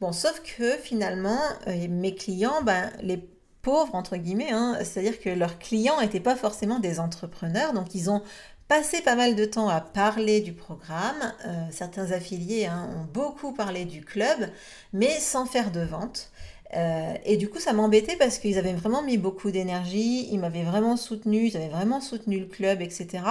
Bon, 0.01 0.13
sauf 0.13 0.43
que 0.43 0.73
finalement, 0.73 1.41
euh, 1.69 1.89
mes 1.89 2.15
clients, 2.15 2.63
ben, 2.63 2.91
les 3.03 3.19
pauvres, 3.63 3.95
entre 3.95 4.17
guillemets, 4.17 4.51
hein, 4.51 4.79
c'est-à-dire 4.81 5.21
que 5.21 5.31
leurs 5.31 5.59
clients 5.59 6.01
n'étaient 6.01 6.21
pas 6.21 6.37
forcément 6.37 6.79
des 6.79 7.01
entrepreneurs, 7.01 7.73
donc 7.73 7.95
ils 7.95 8.11
ont 8.11 8.23
passé 8.69 9.01
pas 9.01 9.15
mal 9.15 9.37
de 9.37 9.45
temps 9.45 9.69
à 9.69 9.81
parler 9.81 10.41
du 10.41 10.53
programme. 10.53 11.35
Euh, 11.47 11.67
certains 11.71 12.11
affiliés 12.11 12.67
hein, 12.67 12.91
ont 12.97 13.05
beaucoup 13.05 13.53
parlé 13.53 13.85
du 13.85 14.05
club, 14.05 14.51
mais 14.93 15.21
sans 15.21 15.47
faire 15.47 15.71
de 15.71 15.81
vente. 15.81 16.31
Euh, 16.75 17.15
et 17.25 17.37
du 17.37 17.49
coup, 17.49 17.61
ça 17.61 17.73
m'embêtait 17.73 18.17
parce 18.17 18.39
qu'ils 18.39 18.59
avaient 18.59 18.73
vraiment 18.73 19.03
mis 19.03 19.19
beaucoup 19.19 19.51
d'énergie, 19.51 20.29
ils 20.31 20.39
m'avaient 20.39 20.65
vraiment 20.65 20.97
soutenu, 20.97 21.47
ils 21.47 21.57
avaient 21.57 21.69
vraiment 21.69 22.01
soutenu 22.01 22.41
le 22.41 22.47
club, 22.47 22.83
etc. 22.83 23.25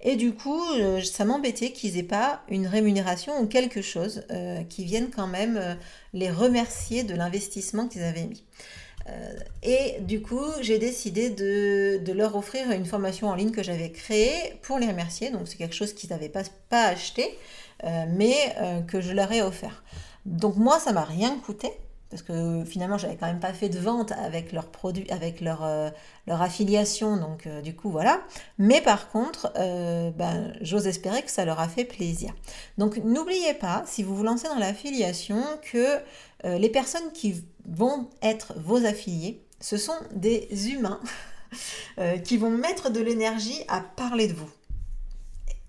Et 0.00 0.16
du 0.16 0.32
coup, 0.32 0.62
euh, 0.74 1.00
ça 1.00 1.24
m'embêtait 1.24 1.70
qu'ils 1.70 1.94
n'aient 1.94 2.02
pas 2.02 2.42
une 2.48 2.66
rémunération 2.66 3.40
ou 3.40 3.46
quelque 3.46 3.80
chose 3.80 4.24
euh, 4.30 4.62
qui 4.64 4.84
vienne 4.84 5.10
quand 5.14 5.26
même 5.26 5.78
les 6.12 6.30
remercier 6.30 7.04
de 7.04 7.14
l'investissement 7.14 7.86
qu'ils 7.88 8.02
avaient 8.02 8.26
mis. 8.26 8.44
et 9.62 10.00
du 10.00 10.22
coup, 10.22 10.44
j'ai 10.62 10.78
décidé 10.78 11.28
de, 11.30 11.98
de, 11.98 12.12
leur 12.12 12.36
offrir 12.36 12.70
une 12.70 12.86
formation 12.86 13.28
en 13.28 13.34
ligne 13.34 13.50
que 13.50 13.62
j'avais 13.62 13.90
créée 13.90 14.58
pour 14.62 14.78
les 14.78 14.86
remercier. 14.86 15.30
Donc, 15.30 15.46
c'est 15.46 15.56
quelque 15.56 15.74
chose 15.74 15.92
qu'ils 15.92 16.10
n'avaient 16.10 16.30
pas, 16.30 16.42
pas 16.70 16.86
acheté, 16.86 17.38
mais 17.82 18.34
que 18.88 19.00
je 19.02 19.12
leur 19.12 19.30
ai 19.32 19.42
offert. 19.42 19.84
Donc, 20.24 20.56
moi, 20.56 20.80
ça 20.80 20.92
m'a 20.92 21.04
rien 21.04 21.38
coûté 21.44 21.70
parce 22.14 22.22
que 22.22 22.62
finalement 22.64 22.96
j'avais 22.96 23.16
quand 23.16 23.26
même 23.26 23.40
pas 23.40 23.52
fait 23.52 23.68
de 23.68 23.78
vente 23.80 24.12
avec 24.12 24.52
leurs 24.52 24.68
produits, 24.68 25.10
avec 25.10 25.40
leur, 25.40 25.64
euh, 25.64 25.90
leur 26.28 26.42
affiliation, 26.42 27.16
donc 27.16 27.48
euh, 27.48 27.60
du 27.60 27.74
coup 27.74 27.90
voilà. 27.90 28.22
Mais 28.56 28.80
par 28.80 29.08
contre, 29.08 29.52
euh, 29.56 30.12
ben, 30.12 30.52
j'ose 30.60 30.86
espérer 30.86 31.22
que 31.22 31.30
ça 31.32 31.44
leur 31.44 31.58
a 31.58 31.66
fait 31.66 31.84
plaisir. 31.84 32.32
Donc 32.78 32.98
n'oubliez 32.98 33.52
pas, 33.54 33.82
si 33.84 34.04
vous 34.04 34.14
vous 34.14 34.22
lancez 34.22 34.46
dans 34.46 34.60
l'affiliation, 34.60 35.42
que 35.72 35.98
les 36.44 36.68
personnes 36.68 37.10
qui 37.12 37.42
vont 37.66 38.08
être 38.22 38.52
vos 38.58 38.84
affiliés, 38.84 39.42
ce 39.60 39.76
sont 39.76 39.96
des 40.14 40.70
humains 40.70 41.00
qui 42.24 42.36
vont 42.36 42.50
mettre 42.50 42.90
de 42.90 43.00
l'énergie 43.00 43.64
à 43.66 43.80
parler 43.80 44.28
de 44.28 44.34
vous. 44.34 44.50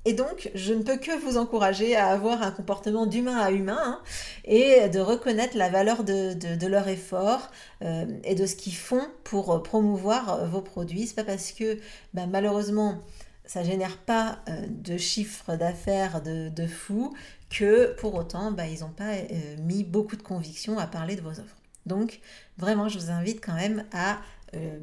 Et 0.08 0.14
donc, 0.14 0.52
je 0.54 0.74
ne 0.74 0.84
peux 0.84 0.98
que 0.98 1.18
vous 1.18 1.38
encourager 1.38 1.96
à 1.96 2.10
avoir 2.10 2.44
un 2.44 2.52
comportement 2.52 3.08
d'humain 3.08 3.38
à 3.38 3.52
humain 3.52 3.82
hein, 3.84 4.02
et 4.46 4.88
de 4.88 5.00
reconnaître 5.00 5.58
la 5.58 5.70
valeur 5.70 6.04
de, 6.04 6.68
leur 6.68 6.88
effort 6.88 7.50
euh, 7.82 8.06
et 8.24 8.36
de 8.36 8.46
ce 8.46 8.56
qu'ils 8.56 8.76
font 8.76 9.08
pour 9.24 9.64
promouvoir 9.64 10.48
vos 10.48 10.62
produits. 10.62 11.08
C'est 11.08 11.16
pas 11.16 11.24
parce 11.24 11.52
que 11.52 11.80
ben, 12.14 12.28
malheureusement 12.28 13.02
ça 13.48 13.64
génère 13.64 13.98
pas 13.98 14.40
euh, 14.50 14.66
de 14.70 14.98
chiffre 14.98 15.56
d'affaires 15.56 16.22
de, 16.22 16.50
de, 16.50 16.66
fou 16.66 17.16
que 17.50 17.94
pour 17.96 18.16
autant 18.16 18.52
ben, 18.52 18.66
ils 18.66 18.82
n'ont 18.82 18.90
pas 18.90 19.14
euh, 19.14 19.56
mis 19.60 19.84
beaucoup 19.84 20.16
de 20.16 20.24
conviction 20.24 20.78
à 20.78 20.86
parler 20.86 21.16
de 21.16 21.22
vos 21.22 21.32
offres. 21.32 21.58
Donc 21.88 22.20
vraiment, 22.58 22.90
je 22.90 23.00
vous 23.00 23.10
invite 23.10 23.44
quand 23.44 23.56
même 23.56 23.86
à 23.92 24.20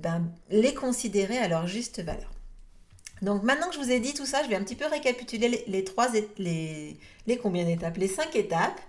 ben, 0.03 0.23
les 0.51 0.75
considérer 0.75 1.39
à 1.39 1.49
leur 1.49 1.67
juste 1.67 2.03
valeur. 2.03 2.32
Donc 3.23 3.45
maintenant 3.45 3.69
que 3.69 3.75
je 3.75 3.79
vous 3.79 3.93
ai 3.93 4.01
dit 4.01 4.15
tout 4.15 4.27
ça, 4.27 4.43
je 4.43 4.49
vais 4.49 4.57
un 4.57 4.65
petit 4.65 4.75
peu 4.75 4.87
récapituler 4.87 5.65
les, 5.69 5.85
trois, 5.85 6.09
les, 6.39 6.99
les 7.29 7.37
combien 7.39 7.65
d'étapes? 7.65 7.97
Les 7.97 8.09
cinq 8.09 8.35
étapes. 8.35 8.81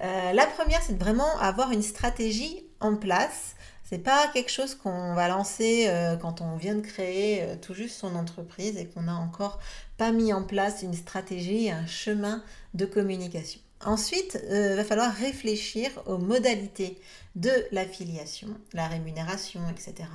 Euh, 0.00 0.32
la 0.32 0.46
première, 0.46 0.82
c'est 0.82 0.98
vraiment 0.98 1.38
avoir 1.38 1.70
une 1.72 1.82
stratégie 1.82 2.64
en 2.80 2.96
place. 2.96 3.54
C'est 3.84 3.98
pas 3.98 4.28
quelque 4.32 4.50
chose 4.50 4.74
qu'on 4.74 5.14
va 5.14 5.28
lancer 5.28 5.84
euh, 5.88 6.16
quand 6.16 6.40
on 6.40 6.56
vient 6.56 6.74
de 6.74 6.80
créer 6.80 7.42
euh, 7.42 7.56
tout 7.60 7.74
juste 7.74 7.98
son 7.98 8.16
entreprise 8.16 8.78
et 8.78 8.86
qu'on 8.86 9.02
n'a 9.02 9.16
encore 9.16 9.58
pas 9.98 10.10
mis 10.10 10.32
en 10.32 10.42
place 10.42 10.80
une 10.80 10.94
stratégie, 10.94 11.70
un 11.70 11.86
chemin 11.86 12.42
de 12.72 12.86
communication. 12.86 13.60
Ensuite, 13.84 14.38
il 14.48 14.76
va 14.76 14.84
falloir 14.84 15.12
réfléchir 15.12 15.90
aux 16.06 16.16
modalités 16.16 16.98
de 17.34 17.50
l'affiliation, 17.72 18.46
la 18.72 18.86
rémunération, 18.86 19.60
etc. 19.68 20.08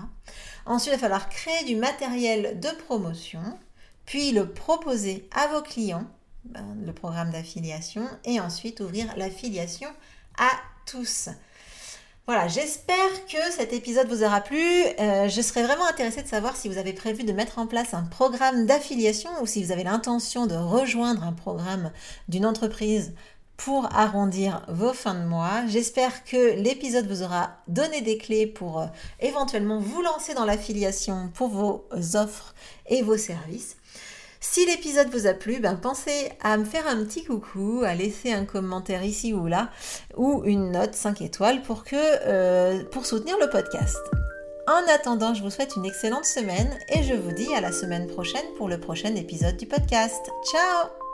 Ensuite, 0.66 0.94
il 0.94 0.96
va 0.96 1.02
falloir 1.02 1.28
créer 1.28 1.66
du 1.66 1.76
matériel 1.76 2.62
de 2.62 2.70
promotion 2.86 3.42
puis 4.08 4.32
le 4.32 4.50
proposer 4.50 5.30
à 5.36 5.48
vos 5.48 5.62
clients, 5.62 6.06
ben, 6.46 6.65
le 6.84 6.93
programme 6.93 7.30
d'affiliation, 7.30 8.08
et 8.24 8.39
ensuite 8.39 8.80
ouvrir 8.80 9.13
l'affiliation 9.17 9.89
à 10.39 10.50
tous. 10.88 11.30
Voilà, 12.26 12.48
j'espère 12.48 13.26
que 13.28 13.52
cet 13.52 13.74
épisode 13.74 14.08
vous 14.08 14.24
aura 14.24 14.41
plu. 14.41 14.60
Euh, 15.00 15.30
je 15.30 15.41
serais 15.41 15.63
vraiment 15.63 15.88
intéressée 15.88 16.24
de 16.24 16.28
savoir 16.28 16.56
si 16.56 16.67
vous 16.67 16.78
avez 16.78 16.93
prévu 16.93 17.24
de 17.24 17.32
mettre 17.32 17.60
en 17.60 17.67
place 17.67 17.93
un 17.93 18.04
programme 18.04 18.65
d'affiliation 18.65 19.30
ou 19.41 19.46
si 19.46 19.63
vous 19.63 19.72
avez 19.72 19.84
l'intention 19.84 20.46
de 20.46 20.56
rejoindre 20.56 21.24
un 21.24 21.34
programme 21.34 21.91
d'une 22.28 22.46
entreprise 22.46 23.13
pour 23.56 23.88
arrondir 23.96 24.65
vos 24.67 24.93
fins 24.93 25.15
de 25.15 25.26
mois. 25.26 25.65
J'espère 25.67 26.24
que 26.24 26.56
l'épisode 26.62 27.08
vous 27.08 27.24
aura 27.24 27.52
donné 27.67 28.02
des 28.02 28.17
clés 28.17 28.46
pour 28.46 28.80
euh, 28.80 28.88
éventuellement 29.20 29.80
vous 29.80 30.02
lancer 30.02 30.34
dans 30.34 30.46
l'affiliation 30.46 31.30
pour 31.34 31.48
vos 31.50 31.88
offres 32.15 32.56
et 32.88 33.02
vos 33.04 33.17
services. 33.17 33.77
Si 34.49 34.65
l'épisode 34.65 35.10
vous 35.10 35.27
a 35.27 35.33
plu, 35.33 35.60
ben 35.60 35.75
pensez 35.75 36.31
à 36.41 36.57
me 36.57 36.63
faire 36.63 36.88
un 36.88 37.03
petit 37.03 37.23
coucou, 37.23 37.83
à 37.86 37.93
laisser 37.93 38.31
un 38.31 38.45
commentaire 38.45 39.03
ici 39.03 39.33
ou 39.33 39.45
là, 39.45 39.69
ou 40.15 40.43
une 40.45 40.71
note 40.71 40.95
5 40.95 41.21
étoiles 41.21 41.62
pour, 41.62 41.83
que, 41.83 41.95
euh, 41.95 42.83
pour 42.86 43.05
soutenir 43.05 43.36
le 43.39 43.49
podcast. 43.49 43.97
En 44.67 44.81
attendant, 44.93 45.33
je 45.33 45.43
vous 45.43 45.51
souhaite 45.51 45.75
une 45.75 45.86
excellente 45.86 46.25
semaine 46.25 46.79
et 46.89 47.03
je 47.03 47.13
vous 47.13 47.33
dis 47.33 47.53
à 47.55 47.62
la 47.62 47.71
semaine 47.71 48.07
prochaine 48.07 48.45
pour 48.57 48.67
le 48.67 48.79
prochain 48.79 49.13
épisode 49.15 49.57
du 49.57 49.67
podcast. 49.67 50.31
Ciao 50.49 51.07